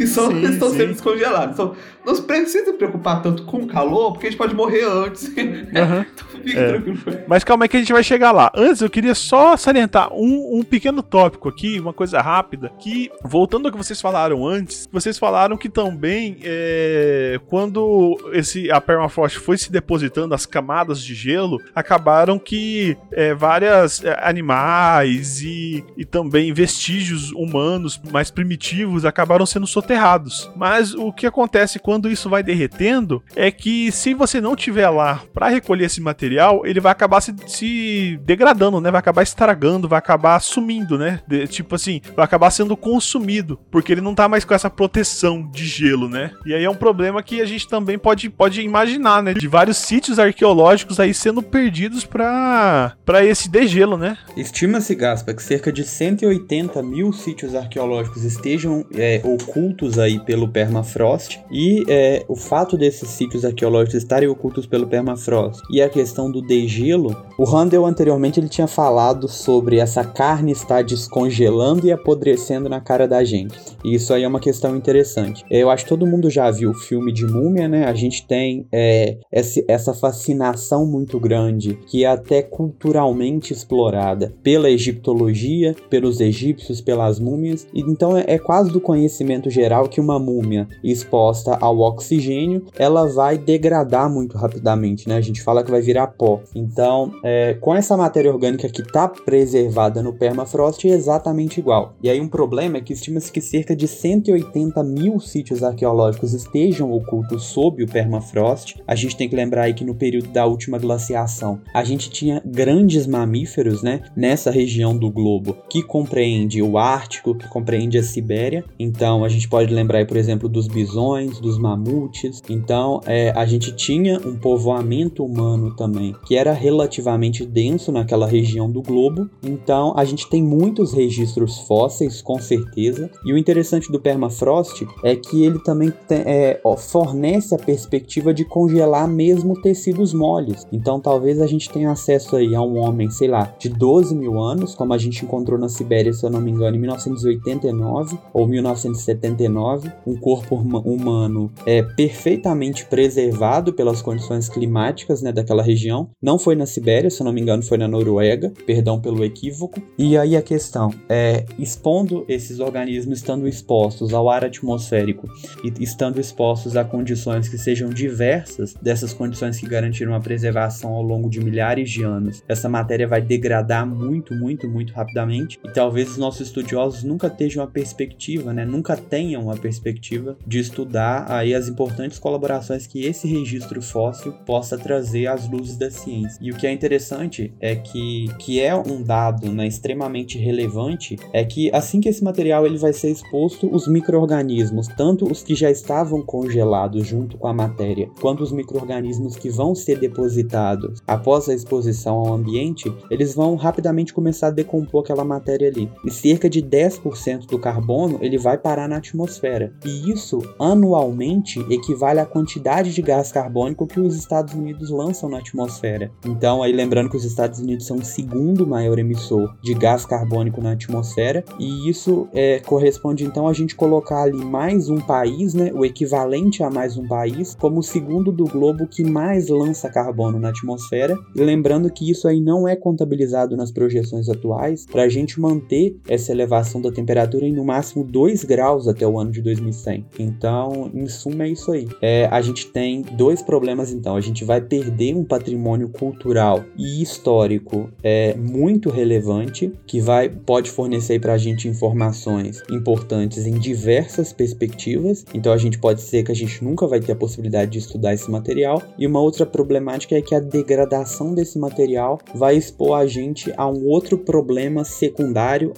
[0.00, 0.78] que são, sim, estão sim.
[0.78, 1.54] sendo descongelados.
[1.54, 5.30] Então, não se precisa preocupar tanto com o calor, porque a gente pode morrer antes.
[5.70, 6.04] Uhum.
[6.12, 6.68] então, fique é.
[6.68, 6.98] tranquilo.
[7.26, 8.50] Mas calma aí que a gente vai chegar lá.
[8.54, 13.66] Antes, eu queria só salientar um, um pequeno tópico aqui, uma coisa rápida, que, voltando
[13.66, 19.56] ao que vocês falaram antes, vocês falaram que também, é, quando esse, a permafrost foi
[19.58, 26.52] se depositando, as camadas de gelo, acabaram que é, várias é, animais e, e também
[26.52, 30.50] vestígios humanos mais primitivos acabaram sendo soterrados.
[30.56, 35.22] Mas o que acontece quando isso vai derretendo é que se você não tiver lá
[35.32, 38.90] para recolher esse material, ele vai acabar se, se, degradando, né?
[38.90, 41.20] Vai acabar estragando, vai acabar sumindo, né?
[41.26, 45.48] De, tipo assim, vai acabar sendo consumido, porque ele não tá mais com essa proteção
[45.50, 46.32] de gelo, né?
[46.44, 49.34] E aí é um problema que a gente também pode, pode imaginar, né?
[49.34, 54.16] De vários sítios arqueológicos aí sendo perdidos para esse degelo, né?
[54.36, 60.48] Estima-se, Gaspa, que cerca de 180 mil sítios arqueológicos estejam é, ocultos ocultos aí pelo
[60.48, 66.30] permafrost e é, o fato desses sítios arqueológicos estarem ocultos pelo permafrost e a questão
[66.30, 72.68] do degelo, o Handel anteriormente ele tinha falado sobre essa carne estar descongelando e apodrecendo
[72.68, 73.58] na cara da gente.
[73.84, 75.44] E isso aí é uma questão interessante.
[75.50, 77.86] Eu acho que todo mundo já viu o filme de Múmia, né?
[77.86, 79.18] A gente tem é,
[79.66, 87.66] essa fascinação muito grande que é até culturalmente explorada pela egiptologia, pelos egípcios, pelas múmias.
[87.74, 93.36] Então é, é quase do conhecimento geral que uma múmia exposta ao oxigênio, ela vai
[93.36, 95.16] degradar muito rapidamente, né?
[95.16, 96.40] A gente fala que vai virar pó.
[96.54, 101.94] Então, é, com essa matéria orgânica que está preservada no permafrost, é exatamente igual.
[102.02, 106.92] E aí um problema é que estima-se que cerca de 180 mil sítios arqueológicos estejam
[106.92, 108.76] ocultos sob o permafrost.
[108.86, 112.42] A gente tem que lembrar aí que no período da última glaciação, a gente tinha
[112.44, 114.02] grandes mamíferos, né?
[114.16, 118.64] Nessa região do globo, que compreende o Ártico, que compreende a Sibéria.
[118.78, 122.42] Então, a gente pode lembrar, aí, por exemplo, dos bisões, dos mamutes.
[122.48, 128.70] Então, é, a gente tinha um povoamento humano também que era relativamente denso naquela região
[128.70, 129.28] do globo.
[129.42, 133.10] Então, a gente tem muitos registros fósseis, com certeza.
[133.24, 138.44] E o interessante do permafrost é que ele também tem, é, fornece a perspectiva de
[138.44, 140.66] congelar mesmo tecidos moles.
[140.72, 144.40] Então, talvez a gente tenha acesso aí a um homem, sei lá, de 12 mil
[144.40, 148.46] anos, como a gente encontrou na Sibéria, se eu não me engano, em 1989 ou
[148.46, 156.10] 1970 79, um corpo humano é perfeitamente preservado pelas condições climáticas né, daquela região.
[156.22, 159.80] Não foi na Sibéria, se eu não me engano, foi na Noruega, perdão pelo equívoco.
[159.98, 165.28] E aí a questão é, expondo esses organismos, estando expostos ao ar atmosférico
[165.64, 171.02] e estando expostos a condições que sejam diversas dessas condições que garantiram a preservação ao
[171.02, 175.39] longo de milhares de anos, essa matéria vai degradar muito, muito, muito rapidamente.
[175.64, 180.58] E talvez os nossos estudiosos nunca tenham a perspectiva, né, nunca tenham a perspectiva de
[180.58, 186.38] estudar aí as importantes colaborações que esse registro fóssil possa trazer às luzes da ciência.
[186.40, 191.44] E o que é interessante é que, que é um dado né, extremamente relevante é
[191.44, 195.70] que assim que esse material ele vai ser exposto, os micro-organismos, tanto os que já
[195.70, 201.54] estavam congelados junto com a matéria, quanto os micro-organismos que vão ser depositados após a
[201.54, 205.90] exposição ao ambiente, eles vão rapidamente começar a decompor aquela matéria ali.
[206.04, 209.72] E cerca de 10% do carbono ele vai parar na atmosfera.
[209.84, 215.38] E isso, anualmente, equivale à quantidade de gás carbônico que os Estados Unidos lançam na
[215.38, 216.10] atmosfera.
[216.26, 220.60] Então, aí lembrando que os Estados Unidos são o segundo maior emissor de gás carbônico
[220.60, 225.70] na atmosfera, e isso é, corresponde então a gente colocar ali mais um país, né,
[225.72, 230.38] o equivalente a mais um país, como o segundo do globo que mais lança carbono
[230.38, 231.16] na atmosfera.
[231.34, 235.96] E lembrando que isso aí não é contabilizado nas projeções atuais, para a gente manter
[236.08, 240.06] essa elevação da temperatura em no máximo 2 graus até o ano de 2100.
[240.18, 241.88] Então, em suma, é isso aí.
[242.00, 244.16] É, a gente tem dois problemas, então.
[244.16, 250.70] A gente vai perder um patrimônio cultural e histórico é, muito relevante, que vai pode
[250.70, 255.24] fornecer para a gente informações importantes em diversas perspectivas.
[255.34, 258.14] Então, a gente pode ser que a gente nunca vai ter a possibilidade de estudar
[258.14, 258.82] esse material.
[258.98, 263.66] E uma outra problemática é que a degradação desse material vai expor a gente a
[263.66, 265.09] um outro problema secundário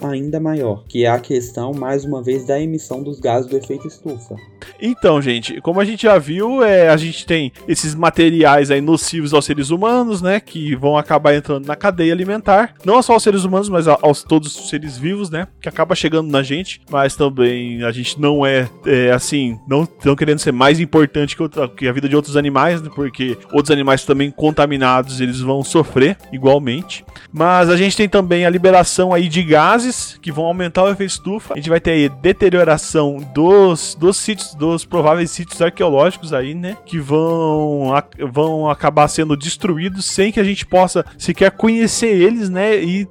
[0.01, 3.87] ainda maior, que é a questão, mais uma vez, da emissão dos gases do efeito
[3.87, 4.35] estufa.
[4.81, 9.33] Então, gente, como a gente já viu, é, a gente tem esses materiais aí nocivos
[9.33, 13.43] aos seres humanos, né, que vão acabar entrando na cadeia alimentar, não só aos seres
[13.43, 17.83] humanos, mas aos todos os seres vivos, né, que acaba chegando na gente, mas também
[17.83, 21.87] a gente não é, é assim, não, não querendo ser mais importante que, outra, que
[21.87, 27.05] a vida de outros animais, né, porque outros animais também contaminados, eles vão sofrer igualmente.
[27.31, 31.11] Mas a gente tem também a liberação aí de gases que vão aumentar o efeito
[31.11, 31.53] estufa.
[31.53, 36.77] A gente vai ter aí deterioração dos, dos sítios, dos prováveis sítios arqueológicos aí, né?
[36.85, 37.91] Que vão,
[38.31, 42.81] vão acabar sendo destruídos sem que a gente possa sequer conhecer eles, né?
[42.81, 43.07] E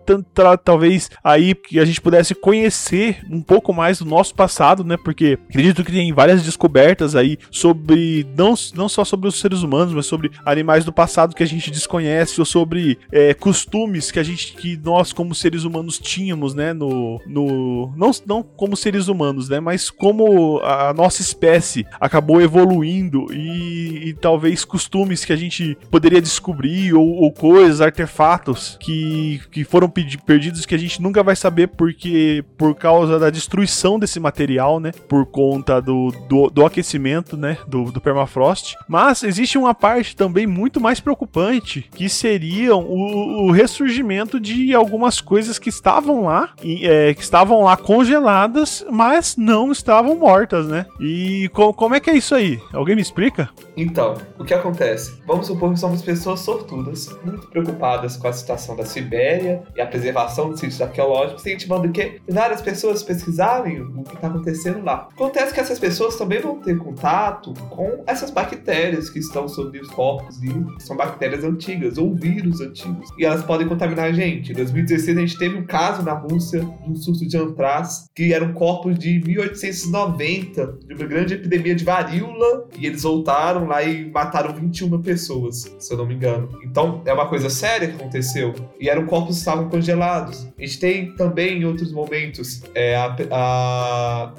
[0.65, 4.97] talvez aí que a gente pudesse conhecer um pouco mais do nosso passado, né?
[4.97, 9.95] Porque acredito que tem várias descobertas aí sobre, não, não só sobre os seres humanos,
[9.95, 14.23] mas sobre animais do passado que a gente desconhece, ou sobre é, costumes que a
[14.23, 16.73] gente, que nós como seres humanos tínhamos, né?
[16.73, 19.61] No, no, não, não como seres humanos, né?
[19.61, 26.21] Mas como a nossa espécie acabou evoluindo e, e talvez costumes que a gente poderia
[26.21, 31.69] descobrir ou, ou coisas, artefatos que, que foram perdidos que a gente nunca vai saber
[31.69, 34.93] porque por causa da destruição desse material, né?
[35.09, 37.59] Por conta do, do, do aquecimento, né?
[37.67, 38.77] Do, do permafrost.
[38.89, 45.21] Mas existe uma parte também muito mais preocupante que seriam o, o ressurgimento de algumas
[45.21, 50.87] coisas que estavam lá, é, que estavam lá congeladas, mas não estavam mortas, né?
[51.01, 52.61] E co como é que é isso aí?
[52.73, 53.51] Alguém me explica?
[53.77, 55.21] Então, o que acontece?
[55.27, 59.87] Vamos supor que somos pessoas sortudas, muito preocupadas com a situação da Sibéria e a
[59.87, 65.09] preservação dos sítios arqueológicos, incentivando que várias pessoas pesquisarem o que está acontecendo lá.
[65.13, 69.89] Acontece que essas pessoas também vão ter contato com essas bactérias que estão sobre os
[69.89, 73.09] corpos e são bactérias antigas ou vírus antigos.
[73.19, 74.53] E elas podem contaminar a gente.
[74.53, 78.35] Em 2016 a gente teve um caso na Rússia de um surto de antraz que
[78.35, 84.11] eram corpos de 1890, de uma grande epidemia de varíola, e eles voltaram lá e
[84.11, 86.51] mataram 21 pessoas, se eu não me engano.
[86.63, 88.53] Então é uma coisa séria que aconteceu.
[88.79, 90.47] E eram corpos que estavam congelados.
[90.59, 94.33] A gente tem também em outros momentos é, a, a,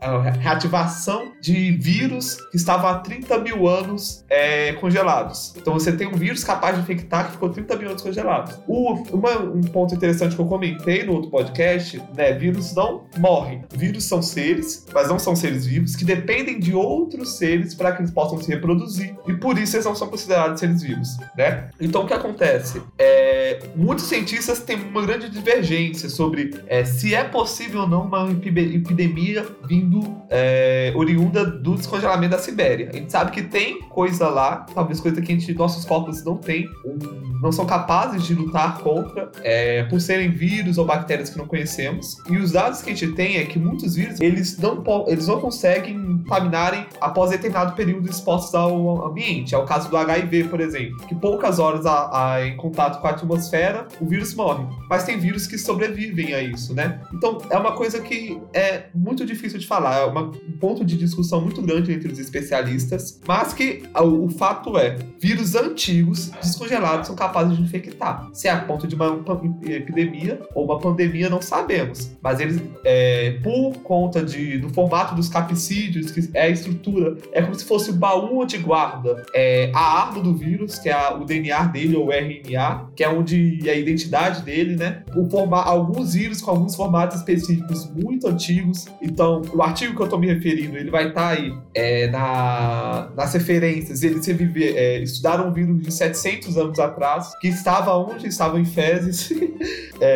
[0.00, 5.54] a, reativação de vírus que estavam há 30 mil anos é, congelados.
[5.56, 8.60] Então você tem um vírus capaz de infectar que ficou 30 mil anos congelado.
[8.66, 12.32] O, uma, um ponto interessante que eu comentei no outro podcast, né?
[12.32, 13.62] Vírus não morrem.
[13.74, 18.00] Vírus são seres, mas não são seres vivos, que dependem de outros seres para que
[18.00, 19.14] eles possam se reproduzir.
[19.26, 21.68] E por isso eles não são considerados seres vivos, né?
[21.80, 22.80] Então o que acontece?
[22.98, 28.30] É, muitos cientistas têm uma grande divergência sobre é, se é possível ou não uma
[28.30, 30.00] epidemia vindo
[30.30, 32.90] é, oriunda do descongelamento da Sibéria.
[32.92, 36.40] A gente sabe que tem coisa lá, talvez coisa que a gente, nossos corpos não
[36.84, 41.46] um, não são capazes de lutar contra, é, por serem vírus ou bactérias que não
[41.46, 42.16] conhecemos.
[42.28, 45.40] E os dados que a gente tem é que muitos vírus eles não, eles não
[45.40, 49.54] conseguem contaminarem após determinado período expostos ao ambiente.
[49.54, 53.06] É o caso do HIV, por exemplo, que poucas horas a, a, em contato com
[53.06, 54.64] a atmosfera, o vírus morre.
[54.88, 57.00] Mas tem vírus que sobrevivem a isso, né?
[57.12, 60.96] Então é uma coisa que é muito difícil de falar, é uma, um ponto de
[60.96, 67.06] discussão muito grande entre os especialistas, mas que o, o fato é, vírus antigos descongelados
[67.06, 68.28] são capazes de infectar.
[68.32, 69.20] Se é a ponto de uma
[69.64, 70.19] epidemia
[70.54, 72.10] ou uma pandemia, não sabemos.
[72.22, 77.42] Mas eles, é, por conta de, do formato dos capsídeos, que é a estrutura, é
[77.42, 81.14] como se fosse o baú de guarda, é, a arma do vírus, que é a,
[81.14, 85.02] o DNA dele, ou RNA, que é onde é a identidade dele, né?
[85.14, 88.86] O forma, alguns vírus com alguns formatos específicos muito antigos.
[89.00, 93.10] Então, o artigo que eu estou me referindo, ele vai estar tá aí é, na,
[93.16, 94.02] nas referências.
[94.02, 98.64] Eles reviver, é, estudaram um vírus de 700 anos atrás, que estava onde estava em
[98.64, 99.30] fezes.
[100.00, 100.09] é,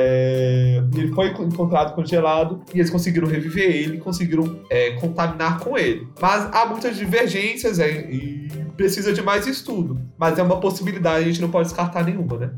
[0.94, 6.07] ele foi encontrado congelado e eles conseguiram reviver ele, conseguiram é, contaminar com ele.
[6.20, 10.00] Mas há muitas divergências é, e precisa de mais estudo.
[10.18, 12.50] Mas é uma possibilidade, a gente não pode descartar nenhuma, né?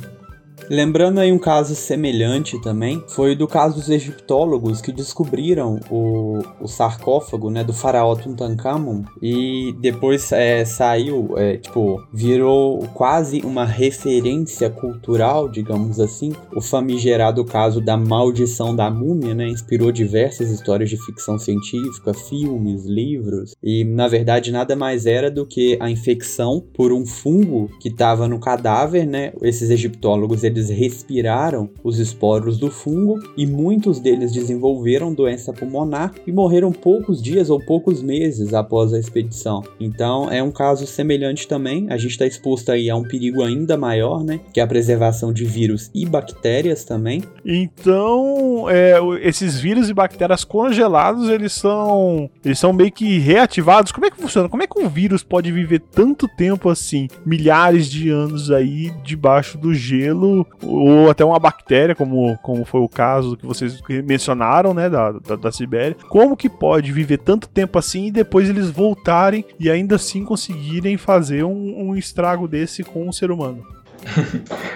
[0.68, 6.66] Lembrando aí um caso semelhante também, foi do caso dos egiptólogos que descobriram o, o
[6.66, 14.68] sarcófago, né, do faraó Tutankhamon e depois é, saiu, é, tipo, virou quase uma referência
[14.68, 20.96] cultural, digamos assim, o famigerado caso da maldição da múmia, né, inspirou diversas histórias de
[20.96, 26.92] ficção científica, filmes, livros e na verdade nada mais era do que a infecção por
[26.92, 33.18] um fungo que estava no cadáver, né, esses egiptólogos eles respiraram os esporos do fungo
[33.36, 38.98] e muitos deles desenvolveram doença pulmonar e morreram poucos dias ou poucos meses após a
[38.98, 39.62] expedição.
[39.80, 41.86] Então é um caso semelhante também.
[41.90, 44.40] A gente está exposto aí a um perigo ainda maior, né?
[44.52, 47.22] Que é a preservação de vírus e bactérias também.
[47.44, 53.92] Então, é, esses vírus e bactérias congelados, eles são, eles são meio que reativados.
[53.92, 54.48] Como é que funciona?
[54.48, 59.58] Como é que um vírus pode viver tanto tempo assim, milhares de anos aí debaixo
[59.58, 64.90] do gelo, ou até uma bactéria, como, como foi o caso que vocês mencionaram, né,
[64.90, 65.96] da, da, da Sibéria?
[66.08, 70.96] Como que pode viver tanto tempo assim e depois eles voltarem e ainda assim conseguirem
[70.96, 73.75] fazer um, um estrago desse com o ser humano?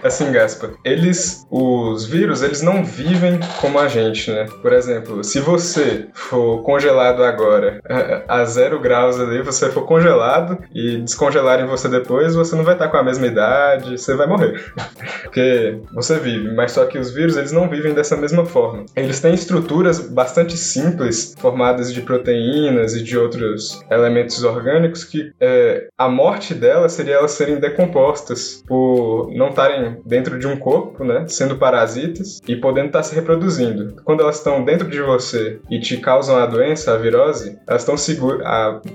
[0.03, 4.47] Assim, Gaspa, eles, os vírus, eles não vivem como a gente, né?
[4.63, 7.81] Por exemplo, se você for congelado agora
[8.29, 12.89] a zero graus ali, você for congelado e descongelarem você depois, você não vai estar
[12.89, 14.61] com a mesma idade, você vai morrer.
[15.23, 18.85] Porque você vive, mas só que os vírus, eles não vivem dessa mesma forma.
[18.97, 25.89] Eles têm estruturas bastante simples, formadas de proteínas e de outros elementos orgânicos, que é,
[25.97, 31.25] a morte delas seria elas serem decompostas por não estarem dentro de um corpo, né,
[31.29, 33.97] sendo parasitas e podendo estar se reproduzindo.
[34.05, 37.97] Quando elas estão dentro de você e te causam a doença, a virose, elas estão
[37.97, 38.47] seguras,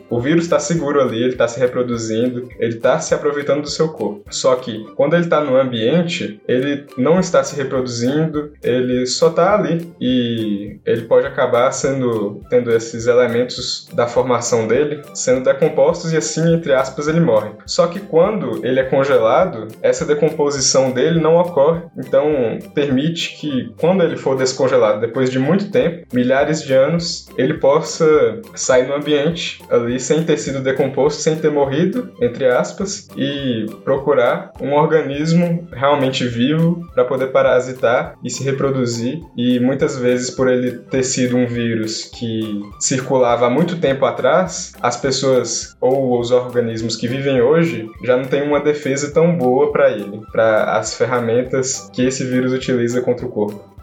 [0.10, 3.90] o vírus está seguro ali, ele está se reproduzindo, ele está se aproveitando do seu
[3.90, 4.24] corpo.
[4.30, 9.56] Só que quando ele está no ambiente, ele não está se reproduzindo, ele só está
[9.56, 16.18] ali e ele pode acabar sendo tendo esses elementos da formação dele sendo decompostos e
[16.18, 17.52] assim entre aspas ele morre.
[17.66, 24.04] Só que quando ele é congelado, essa decomposição dele não ocorre, então permite que quando
[24.04, 29.62] ele for descongelado depois de muito tempo, milhares de anos, ele possa sair no ambiente
[29.70, 36.26] ali sem ter sido decomposto, sem ter morrido, entre aspas, e procurar um organismo realmente
[36.26, 39.20] vivo para poder parasitar e se reproduzir.
[39.38, 44.74] E muitas vezes por ele ter sido um vírus que circulava há muito tempo atrás,
[44.82, 47.55] as pessoas ou os organismos que vivem hoje
[48.04, 52.54] já não têm uma defesa tão boa para ele para as ferramentas que esse vírus
[52.54, 53.75] utiliza contra o corpo.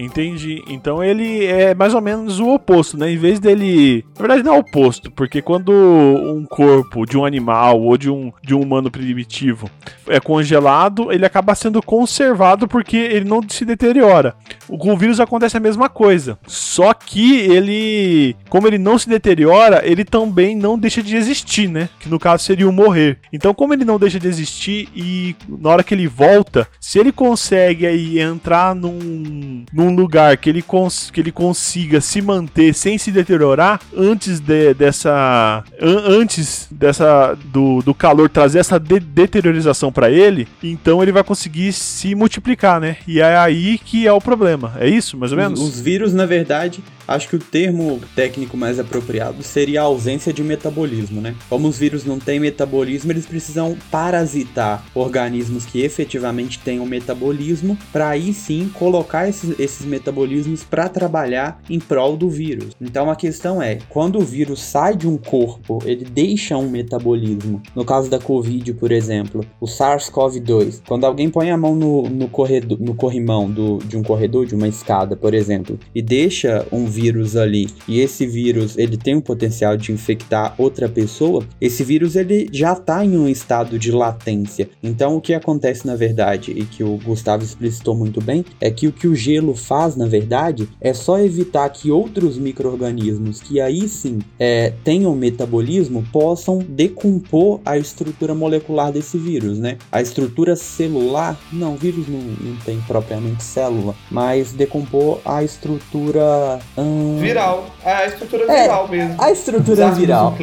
[0.00, 0.62] Entendi.
[0.66, 3.10] Então ele é mais ou menos o oposto, né?
[3.12, 4.04] Em vez dele.
[4.14, 8.08] Na verdade, não é o oposto, porque quando um corpo de um animal ou de
[8.08, 9.70] um, de um humano primitivo
[10.08, 14.34] é congelado, ele acaba sendo conservado porque ele não se deteriora.
[14.66, 16.38] Com o vírus acontece a mesma coisa.
[16.46, 18.36] Só que ele.
[18.48, 21.90] Como ele não se deteriora, ele também não deixa de existir, né?
[22.00, 23.18] Que no caso seria o morrer.
[23.30, 27.12] Então, como ele não deixa de existir e na hora que ele volta, se ele
[27.12, 32.72] consegue aí entrar num, num um lugar que ele, cons que ele consiga se manter
[32.74, 39.00] sem se deteriorar antes de, dessa an antes dessa do, do calor trazer essa de
[39.00, 42.96] deteriorização para ele, então ele vai conseguir se multiplicar, né?
[43.06, 44.74] E é aí que é o problema.
[44.78, 45.60] É isso, mais ou menos?
[45.60, 50.32] Os, os vírus, na verdade, acho que o termo técnico mais apropriado seria a ausência
[50.32, 51.34] de metabolismo, né?
[51.48, 58.10] Como os vírus não têm metabolismo, eles precisam parasitar organismos que efetivamente tenham metabolismo para
[58.10, 62.76] aí sim colocar esses, esses metabolismos para trabalhar em prol do vírus.
[62.80, 67.60] Então a questão é, quando o vírus sai de um corpo, ele deixa um metabolismo.
[67.74, 72.28] No caso da Covid, por exemplo, o SARS-CoV-2, quando alguém põe a mão no, no,
[72.28, 76.86] corredor, no corrimão do, de um corredor, de uma escada, por exemplo, e deixa um
[76.86, 81.82] vírus vírus ali e esse vírus ele tem o potencial de infectar outra pessoa, esse
[81.82, 84.68] vírus ele já está em um estado de latência.
[84.82, 88.86] Então o que acontece na verdade e que o Gustavo explicitou muito bem é que
[88.86, 93.88] o que o gelo faz na verdade é só evitar que outros micro-organismos que aí
[93.88, 99.78] sim é, tenham metabolismo possam decompor a estrutura molecular desse vírus, né?
[99.90, 107.18] A estrutura celular, não, vírus não, não tem propriamente célula, mas decompor a estrutura Hum...
[107.20, 107.66] Viral.
[107.84, 109.16] É a estrutura é, viral mesmo.
[109.18, 110.36] A estrutura viral.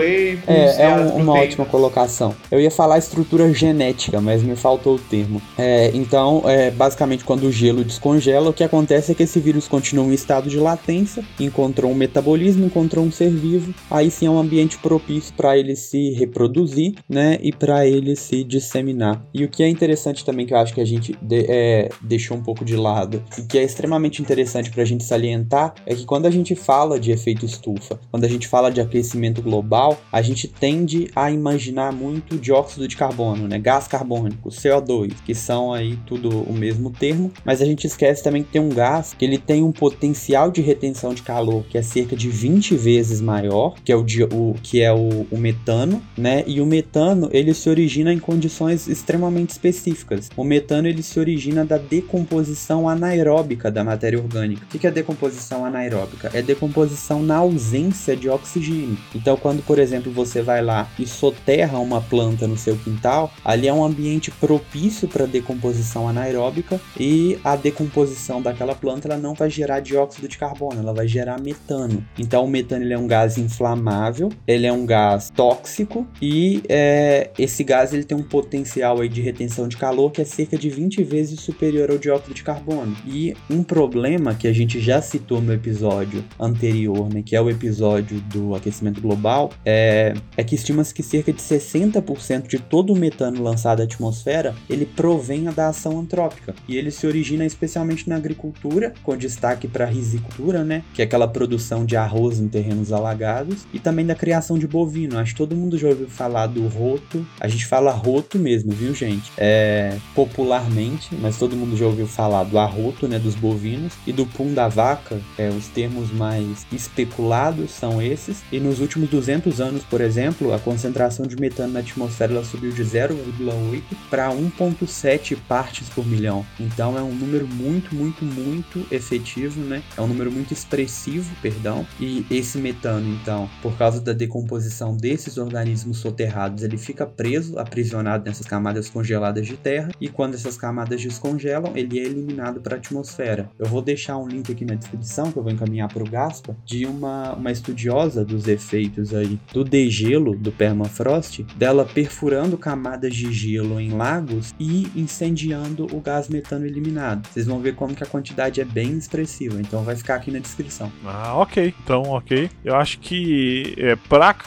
[0.48, 2.34] é, é um, uma ótima colocação.
[2.52, 5.42] Eu ia falar estrutura genética, mas me faltou o termo.
[5.58, 9.68] É, então, é, basicamente, quando o gelo descongela, o que acontece é que esse vírus
[9.68, 14.30] continua em estado de latência, encontrou um metabolismo, encontrou um ser vivo, aí sim é
[14.30, 19.22] um ambiente propício para ele se reproduzir, né, e para ele se disseminar.
[19.34, 22.38] E o que é interessante também, que eu acho que a gente de, é, deixou
[22.38, 26.06] um pouco de lado, e que é extremamente interessante para a gente salientar, é que
[26.06, 29.98] quando quando a gente fala de efeito estufa, quando a gente fala de aquecimento global,
[30.12, 33.58] a gente tende a imaginar muito dióxido de carbono, né?
[33.58, 38.44] Gás carbônico, CO2, que são aí tudo o mesmo termo, mas a gente esquece também
[38.44, 41.82] que tem um gás que ele tem um potencial de retenção de calor que é
[41.82, 46.44] cerca de 20 vezes maior, que é o, o que é o, o metano, né?
[46.46, 50.30] E o metano ele se origina em condições extremamente específicas.
[50.36, 54.66] O metano ele se origina da decomposição anaeróbica da matéria orgânica.
[54.66, 56.17] O que é decomposição anaeróbica?
[56.34, 58.98] É decomposição na ausência de oxigênio.
[59.14, 63.68] Então, quando, por exemplo, você vai lá e soterra uma planta no seu quintal, ali
[63.68, 69.50] é um ambiente propício para decomposição anaeróbica e a decomposição daquela planta ela não vai
[69.50, 72.06] gerar dióxido de carbono, ela vai gerar metano.
[72.18, 77.30] Então, o metano ele é um gás inflamável, ele é um gás tóxico e é,
[77.38, 80.70] esse gás ele tem um potencial aí de retenção de calor que é cerca de
[80.70, 82.96] 20 vezes superior ao dióxido de carbono.
[83.06, 86.07] E um problema que a gente já citou no episódio
[86.40, 91.32] anterior, né, que é o episódio do aquecimento global, é, é que estima-se que cerca
[91.32, 96.78] de 60% de todo o metano lançado à atmosfera ele provém da ação antrópica e
[96.78, 101.28] ele se origina especialmente na agricultura, com destaque para a risicultura, né, que é aquela
[101.28, 105.18] produção de arroz em terrenos alagados, e também da criação de bovino.
[105.18, 107.26] Acho que todo mundo já ouviu falar do roto.
[107.40, 109.32] A gente fala roto mesmo, viu, gente?
[109.38, 114.26] É, popularmente, mas todo mundo já ouviu falar do arroto, né, dos bovinos, e do
[114.26, 115.20] pum da vaca.
[115.38, 118.44] É, os termos mais especulados são esses.
[118.52, 122.84] E nos últimos 200 anos, por exemplo, a concentração de metano na atmosfera subiu de
[122.84, 126.46] 0,8 para 1,7 partes por milhão.
[126.60, 129.82] Então é um número muito, muito, muito efetivo, né?
[129.96, 131.86] É um número muito expressivo, perdão.
[132.00, 138.26] E esse metano, então, por causa da decomposição desses organismos soterrados, ele fica preso, aprisionado
[138.26, 139.90] nessas camadas congeladas de terra.
[140.00, 143.50] E quando essas camadas descongelam, ele é eliminado para a atmosfera.
[143.58, 146.56] Eu vou deixar um link aqui na descrição que eu vou encaminhar para o Gaspa
[146.66, 153.32] de uma, uma estudiosa dos efeitos aí do degelo do permafrost, dela perfurando camadas de
[153.32, 157.28] gelo em lagos e incendiando o gás metano eliminado.
[157.28, 160.40] Vocês vão ver como que a quantidade é bem expressiva, então vai ficar aqui na
[160.40, 160.92] descrição.
[161.06, 161.74] Ah, ok.
[161.84, 162.50] Então, ok.
[162.64, 163.96] Eu acho que é,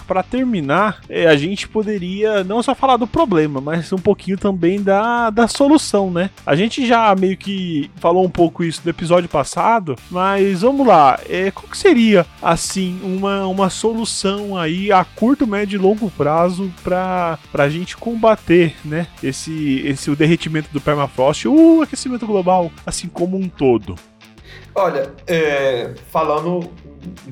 [0.06, 4.82] pra terminar, é, a gente poderia não só falar do problema, mas um pouquinho também
[4.82, 6.30] da, da solução, né?
[6.44, 11.18] A gente já meio que falou um pouco isso no episódio passado, mas vamos lá.
[11.30, 16.72] É, qual que seria, assim, uma, uma solução aí a curto, médio e longo prazo
[16.82, 19.06] para a gente combater, né?
[19.22, 23.94] Esse, esse o derretimento do permafrost, o aquecimento global, assim como um todo.
[24.74, 26.70] Olha, é, falando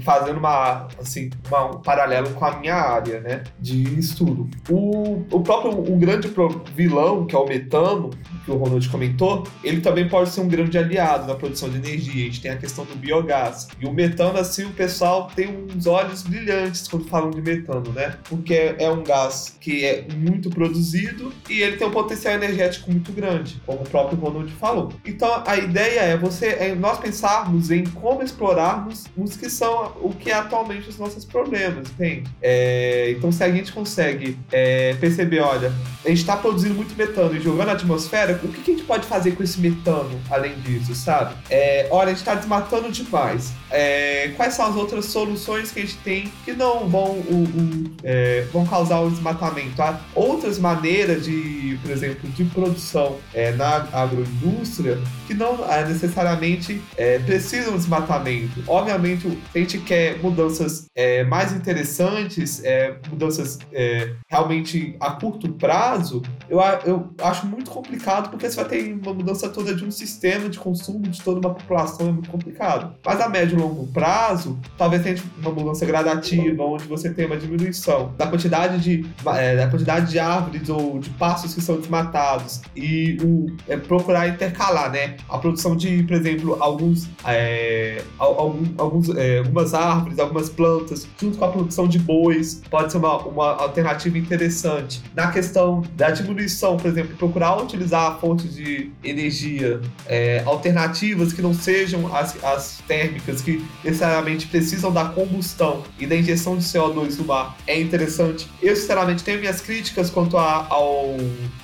[0.00, 4.48] fazendo uma, assim, uma, um paralelo com a minha área, né, de estudo.
[4.68, 6.30] O, o próprio, um grande
[6.74, 8.10] vilão, que é o metano,
[8.44, 12.22] que o Ronald comentou, ele também pode ser um grande aliado na produção de energia.
[12.22, 13.68] A gente tem a questão do biogás.
[13.80, 18.16] E o metano, assim, o pessoal tem uns olhos brilhantes quando falam de metano, né?
[18.28, 22.90] Porque é, é um gás que é muito produzido e ele tem um potencial energético
[22.90, 24.92] muito grande, como o próprio Ronald falou.
[25.04, 30.14] Então, a ideia é você, é nós pensarmos em como explorarmos os que são o
[30.14, 32.30] que é atualmente os nossos problemas, entende?
[32.40, 35.72] É, então, se a gente consegue é, perceber, olha,
[36.04, 38.86] a gente está produzindo muito metano e jogando na atmosfera, o que, que, a gente
[38.86, 41.34] pode fazer com esse metano além disso, sabe?
[41.50, 43.52] É, olha, a gente está desmatando demais.
[43.70, 47.90] É, quais são as outras soluções que a gente tem que não vão, o, o,
[48.04, 49.82] é, vão causar o desmatamento?
[49.82, 56.80] Há outras maneiras de, por exemplo, de produção é, na agroindústria que não necessariamente
[57.26, 58.62] precisam de desmatamento.
[58.66, 66.22] Obviamente, a gente quer mudanças é, mais interessantes, é, mudanças é, realmente a curto prazo,
[66.48, 70.48] eu, eu acho muito complicado porque você vai ter uma mudança toda de um sistema
[70.48, 72.94] de consumo de toda uma população, é muito complicado.
[73.04, 77.36] Mas a médio e longo prazo, talvez tenha uma mudança gradativa, onde você tem uma
[77.36, 82.60] diminuição da quantidade de, é, da quantidade de árvores ou de pastos que são desmatados
[82.76, 85.16] e o, é, procurar intercalar, né?
[85.28, 89.08] A produção de, por exemplo, alguns, é, alguns,
[89.38, 94.16] algumas árvores, algumas plantas, junto com a produção de bois, pode ser uma, uma alternativa
[94.18, 95.02] interessante.
[95.14, 101.54] Na questão da diminuição, por exemplo, procurar utilizar fontes de energia é, alternativas que não
[101.54, 107.24] sejam as, as térmicas, que necessariamente precisam da combustão e da injeção de CO2 no
[107.24, 108.48] mar, é interessante.
[108.62, 111.16] Eu, sinceramente, tenho minhas críticas quanto a, ao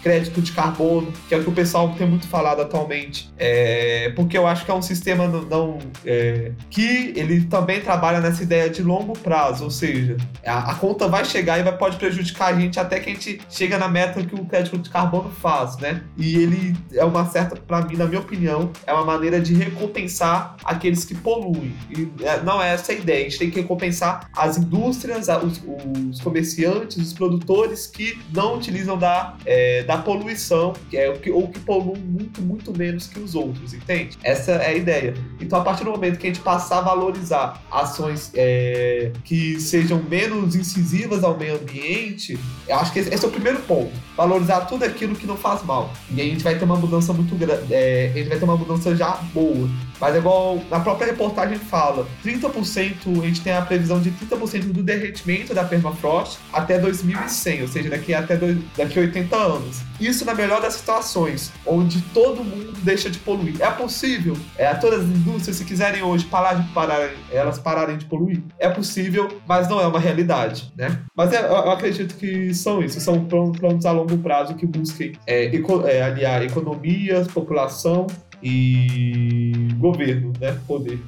[0.02, 4.36] crédito de carbono, que é o que o pessoal tem muito falado atualmente, é, porque
[4.36, 8.70] eu acho que é um sistema não, não é, que ele também trabalha nessa ideia
[8.70, 12.60] de longo prazo, ou seja, a, a, conta vai chegar e vai, pode prejudicar a
[12.60, 16.02] gente até que a gente chega na meta que o crédito de carbono faz, né?
[16.16, 20.56] E ele é uma certa, para mim, na minha opinião, é uma maneira de recompensar
[20.64, 21.74] aqueles que poluem.
[21.90, 23.26] E é, não é essa a ideia.
[23.26, 25.62] A gente tem que recompensar as indústrias, os,
[26.10, 31.58] os comerciantes, os produtores que não utilizam da, é, da poluição, que é, ou que
[31.60, 34.18] poluem muito, muito menos que os outros, entende?
[34.22, 35.14] Essa é a ideia.
[35.40, 40.02] Então, a partir do momento que a gente passar a valorizar ações é, que sejam
[40.02, 42.38] menos incisivas ao meio ambiente,
[42.68, 43.92] eu acho que esse é o primeiro ponto.
[44.16, 45.92] Valorizar tudo aquilo que não faz mal.
[46.10, 47.72] E aí a gente vai ter uma mudança muito grande.
[47.72, 49.68] É, a gente vai ter uma mudança já boa.
[50.04, 54.64] Mas é igual na própria reportagem fala: 30%, a gente tem a previsão de 30%
[54.70, 59.80] do derretimento da permafrost até 2100, ou seja, daqui até dois, daqui a 80 anos.
[59.98, 63.56] Isso na melhor das situações, onde todo mundo deixa de poluir.
[63.62, 64.36] É possível?
[64.58, 68.42] É, todas as indústrias, se quiserem hoje parar de parar, elas pararem de poluir?
[68.58, 71.00] É possível, mas não é uma realidade, né?
[71.16, 75.46] Mas é, eu acredito que são isso, são planos a longo prazo que busquem é,
[75.46, 78.06] eco, é, aliar economias, população
[78.44, 80.60] e governo, né?
[80.66, 81.00] Poder.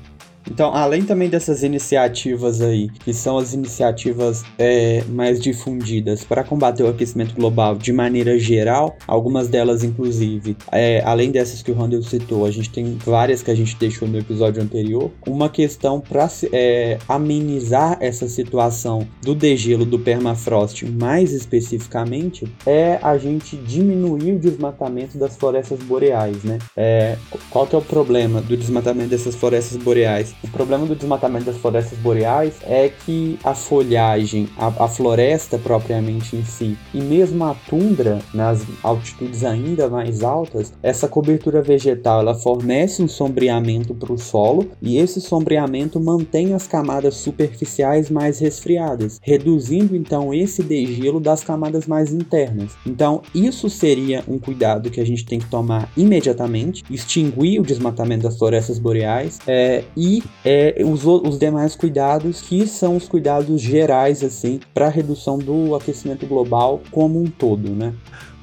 [0.51, 6.83] Então, além também dessas iniciativas aí, que são as iniciativas é, mais difundidas para combater
[6.83, 12.03] o aquecimento global de maneira geral, algumas delas, inclusive, é, além dessas que o Randall
[12.03, 15.11] citou, a gente tem várias que a gente deixou no episódio anterior.
[15.27, 23.19] Uma questão para é, amenizar essa situação do degelo do permafrost, mais especificamente, é a
[23.19, 26.59] gente diminuir o desmatamento das florestas boreais, né?
[26.77, 27.17] É,
[27.51, 30.35] qual que é o problema do desmatamento dessas florestas boreais?
[30.43, 36.37] O problema do desmatamento das florestas boreais é que a folhagem, a, a floresta propriamente
[36.37, 42.35] em si, e mesmo a tundra, nas altitudes ainda mais altas, essa cobertura vegetal ela
[42.35, 49.19] fornece um sombreamento para o solo e esse sombreamento mantém as camadas superficiais mais resfriadas,
[49.23, 52.73] reduzindo então esse degelo das camadas mais internas.
[52.87, 58.25] Então, isso seria um cuidado que a gente tem que tomar imediatamente, extinguir o desmatamento
[58.25, 64.23] das florestas boreais é, e é, os, os demais cuidados que são os cuidados gerais
[64.23, 67.95] assim para redução do aquecimento global como um todo, né?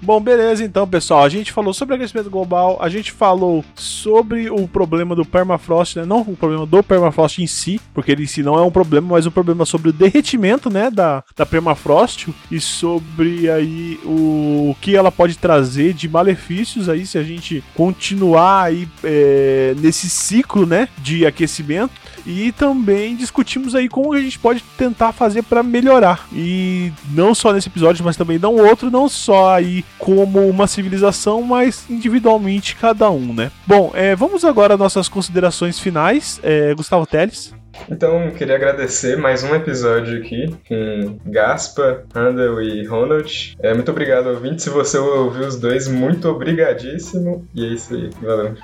[0.04, 1.24] Bom, beleza então, pessoal.
[1.24, 6.06] A gente falou sobre aquecimento global, a gente falou sobre o problema do permafrost, né?
[6.06, 9.08] Não o problema do permafrost em si, porque ele em si não é um problema,
[9.12, 14.72] mas o um problema sobre o derretimento, né, da, da permafrost e sobre aí o,
[14.72, 20.10] o que ela pode trazer de malefícios aí se a gente continuar aí é, nesse
[20.10, 21.94] ciclo, né, de aquecimento
[22.26, 26.28] e também discutimos aí como a gente pode tentar fazer para melhorar.
[26.32, 31.42] E não só nesse episódio, mas também não outro, não só aí como uma civilização,
[31.42, 33.52] mas individualmente cada um, né?
[33.66, 36.40] Bom, é, vamos agora às nossas considerações finais.
[36.44, 37.54] É, Gustavo Teles.
[37.90, 43.56] Então, queria agradecer mais um episódio aqui com Gaspa, Handel e Ronald.
[43.60, 44.62] É, muito obrigado, ouvinte.
[44.62, 47.48] Se você ouviu os dois, muito obrigadíssimo.
[47.54, 48.10] E é isso aí.
[48.22, 48.56] Valeu.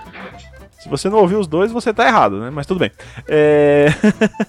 [0.79, 2.49] Se você não ouviu os dois, você tá errado, né?
[2.49, 2.91] Mas tudo bem.
[3.27, 3.87] É...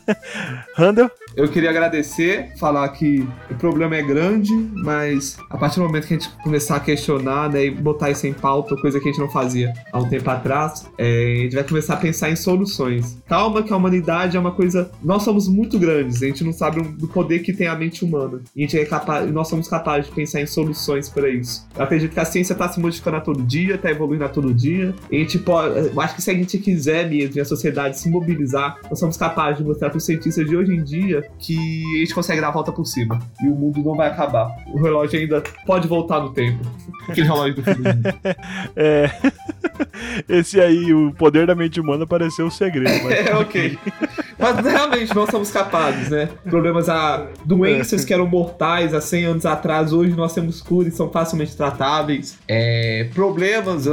[0.79, 1.11] Handel?
[1.37, 4.53] Eu queria agradecer, falar que o problema é grande,
[4.83, 8.27] mas a partir do momento que a gente começar a questionar né, e botar isso
[8.27, 11.55] em pauta, coisa que a gente não fazia há um tempo atrás, é, a gente
[11.55, 13.19] vai começar a pensar em soluções.
[13.29, 14.91] Calma que a humanidade é uma coisa...
[15.03, 18.41] Nós somos muito grandes, a gente não sabe do poder que tem a mente humana.
[18.55, 21.67] E a gente é capaz, nós somos capazes de pensar em soluções para isso.
[21.77, 24.53] Eu acredito que a ciência está se modificando a todo dia, está evoluindo a todo
[24.53, 24.93] dia.
[25.11, 25.91] E a gente pode...
[25.95, 29.17] Eu acho que se a gente quiser mesmo e a sociedade se mobilizar, nós somos
[29.17, 31.57] capazes de mostrar para os cientistas de hoje em dia que
[31.97, 33.19] a gente consegue dar a volta por cima.
[33.43, 34.49] E o mundo não vai acabar.
[34.69, 36.61] O relógio ainda pode voltar no tempo.
[37.09, 37.85] Aquele relógio do filme.
[38.77, 39.11] é.
[40.29, 43.05] Esse aí, o poder da mente humana pareceu o segredo.
[43.05, 43.21] Mas...
[43.21, 43.79] É, ok.
[44.41, 46.29] Mas realmente não somos capazes, né?
[46.49, 50.91] Problemas a doenças que eram mortais há 100 anos atrás, hoje nós temos cura e
[50.91, 52.39] são facilmente tratáveis.
[52.49, 53.87] É, problemas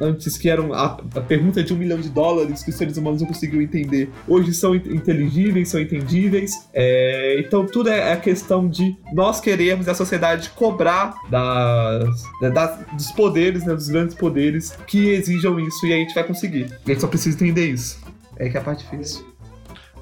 [0.00, 3.20] antes que eram a, a, pergunta de um milhão de dólares que os seres humanos
[3.20, 6.52] não conseguiam entender, hoje são inteligíveis, são entendíveis.
[6.72, 12.22] É, então tudo é a questão de nós queremos a sociedade cobrar das,
[12.52, 16.66] das, dos poderes, né, dos grandes poderes que exijam isso e a gente vai conseguir.
[16.86, 17.98] A gente só precisa entender isso.
[18.36, 19.26] É que é a parte difícil.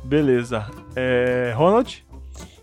[0.06, 0.70] Beleza.
[0.94, 2.05] É, Ronald?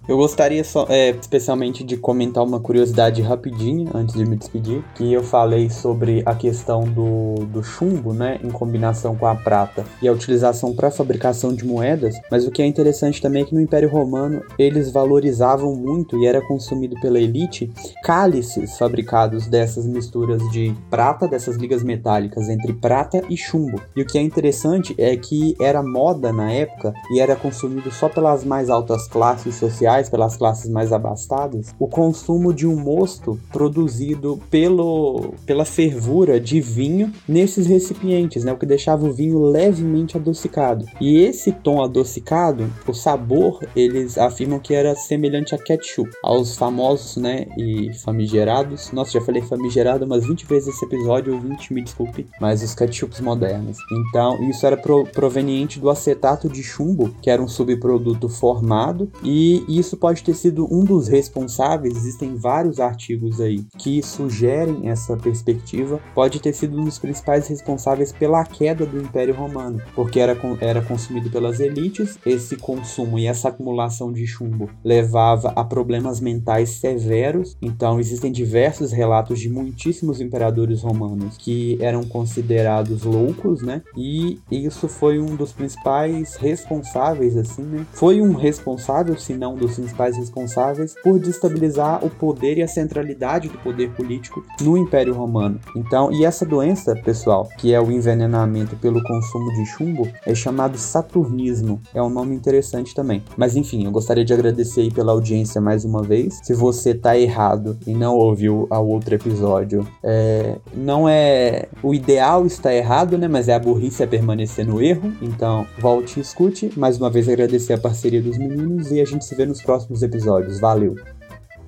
[0.06, 5.14] Eu gostaria só, é, especialmente de comentar uma curiosidade rapidinha antes de me despedir, que
[5.14, 10.08] eu falei sobre a questão do, do chumbo, né, em combinação com a prata e
[10.10, 13.62] a utilização para fabricação de moedas, mas o que é interessante também é que no
[13.62, 17.72] Império Romano eles valorizavam muito e era consumido pela elite
[18.04, 23.82] cálices fabricados dessas misturas de prata, dessas ligas metálicas entre prata e chumbo.
[23.96, 28.10] E o que é interessante é que era moda na época e era consumido só
[28.10, 34.40] pelas mais altas classes sociais, pelas classes mais abastadas, o consumo de um mosto produzido
[34.50, 40.86] pelo, pela fervura de vinho nesses recipientes, né, o que deixava o vinho levemente adocicado.
[41.00, 47.18] E esse tom adocicado, o sabor, eles afirmam que era semelhante a ketchup, aos famosos,
[47.18, 48.92] né, e famigerados.
[48.92, 53.20] Nossa, já falei famigerado umas 20 vezes esse episódio, 20, me desculpe, mas os ketchups
[53.20, 53.78] modernos.
[53.92, 59.64] Então, isso era pro, proveniente do acetato de chumbo, que era um subproduto formado, e
[59.68, 61.96] isso pode ter sido um dos responsáveis.
[61.96, 66.00] Existem vários artigos aí que sugerem essa perspectiva.
[66.14, 70.82] Pode ter sido um dos principais responsáveis pela queda do Império Romano, porque era, era
[70.82, 72.18] consumido pelas elites.
[72.26, 77.58] Esse consumo e essa acumulação de chumbo levava a problemas mentais severos.
[77.62, 83.82] Então, existem diversos relatos de muitíssimos imperadores romanos que eram considerados loucos, né?
[83.96, 87.86] E isso foi um dos principais responsáveis, assim, né?
[87.94, 92.68] Foi um responsável, se não um dos principais responsáveis, por destabilizar o poder e a
[92.68, 95.60] centralidade do poder político no Império Romano.
[95.76, 100.78] Então, e essa doença, pessoal, que é o envenenamento pelo consumo de chumbo, é chamado
[100.78, 101.82] saturnismo.
[101.94, 103.24] É um nome interessante também.
[103.38, 106.40] Mas enfim, eu gostaria de agradecer aí pela audiência mais uma vez.
[106.44, 112.46] Se você tá errado e não ouviu ao outro episódio, é, não é o ideal
[112.46, 113.28] está errado, né?
[113.28, 115.14] Mas é a burrice a permanecer no erro.
[115.22, 116.72] Então, volte e escute.
[116.78, 120.04] Mais uma vez agradecer a parceria dos meninos e a gente se vê nos próximos
[120.04, 120.60] episódios.
[120.60, 120.96] Valeu!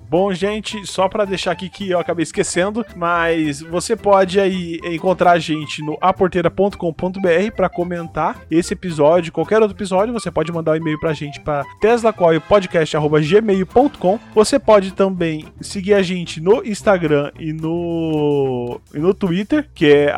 [0.10, 5.32] Bom, gente, só para deixar aqui que eu acabei esquecendo, mas você pode aí encontrar
[5.32, 10.76] a gente no aporteira.com.br para comentar esse episódio, qualquer outro episódio, você pode mandar um
[10.76, 14.20] e-mail pra gente para teslacoilpodcast@gmail.com.
[14.34, 20.14] Você pode também seguir a gente no Instagram e no e no Twitter, que é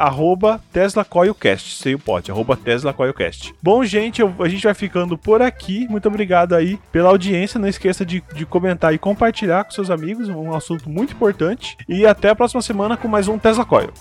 [0.73, 2.31] @teslacoilcast, sem o pote,
[2.63, 3.55] @teslacoilcast.
[3.61, 5.87] Bom, gente, eu, a gente vai ficando por aqui.
[5.89, 7.59] Muito obrigado aí pela audiência.
[7.59, 11.77] Não esqueça de, de comentar e compartilhar com seus amigos, um assunto muito importante.
[11.87, 13.91] E até a próxima semana com mais um Tesla Coil.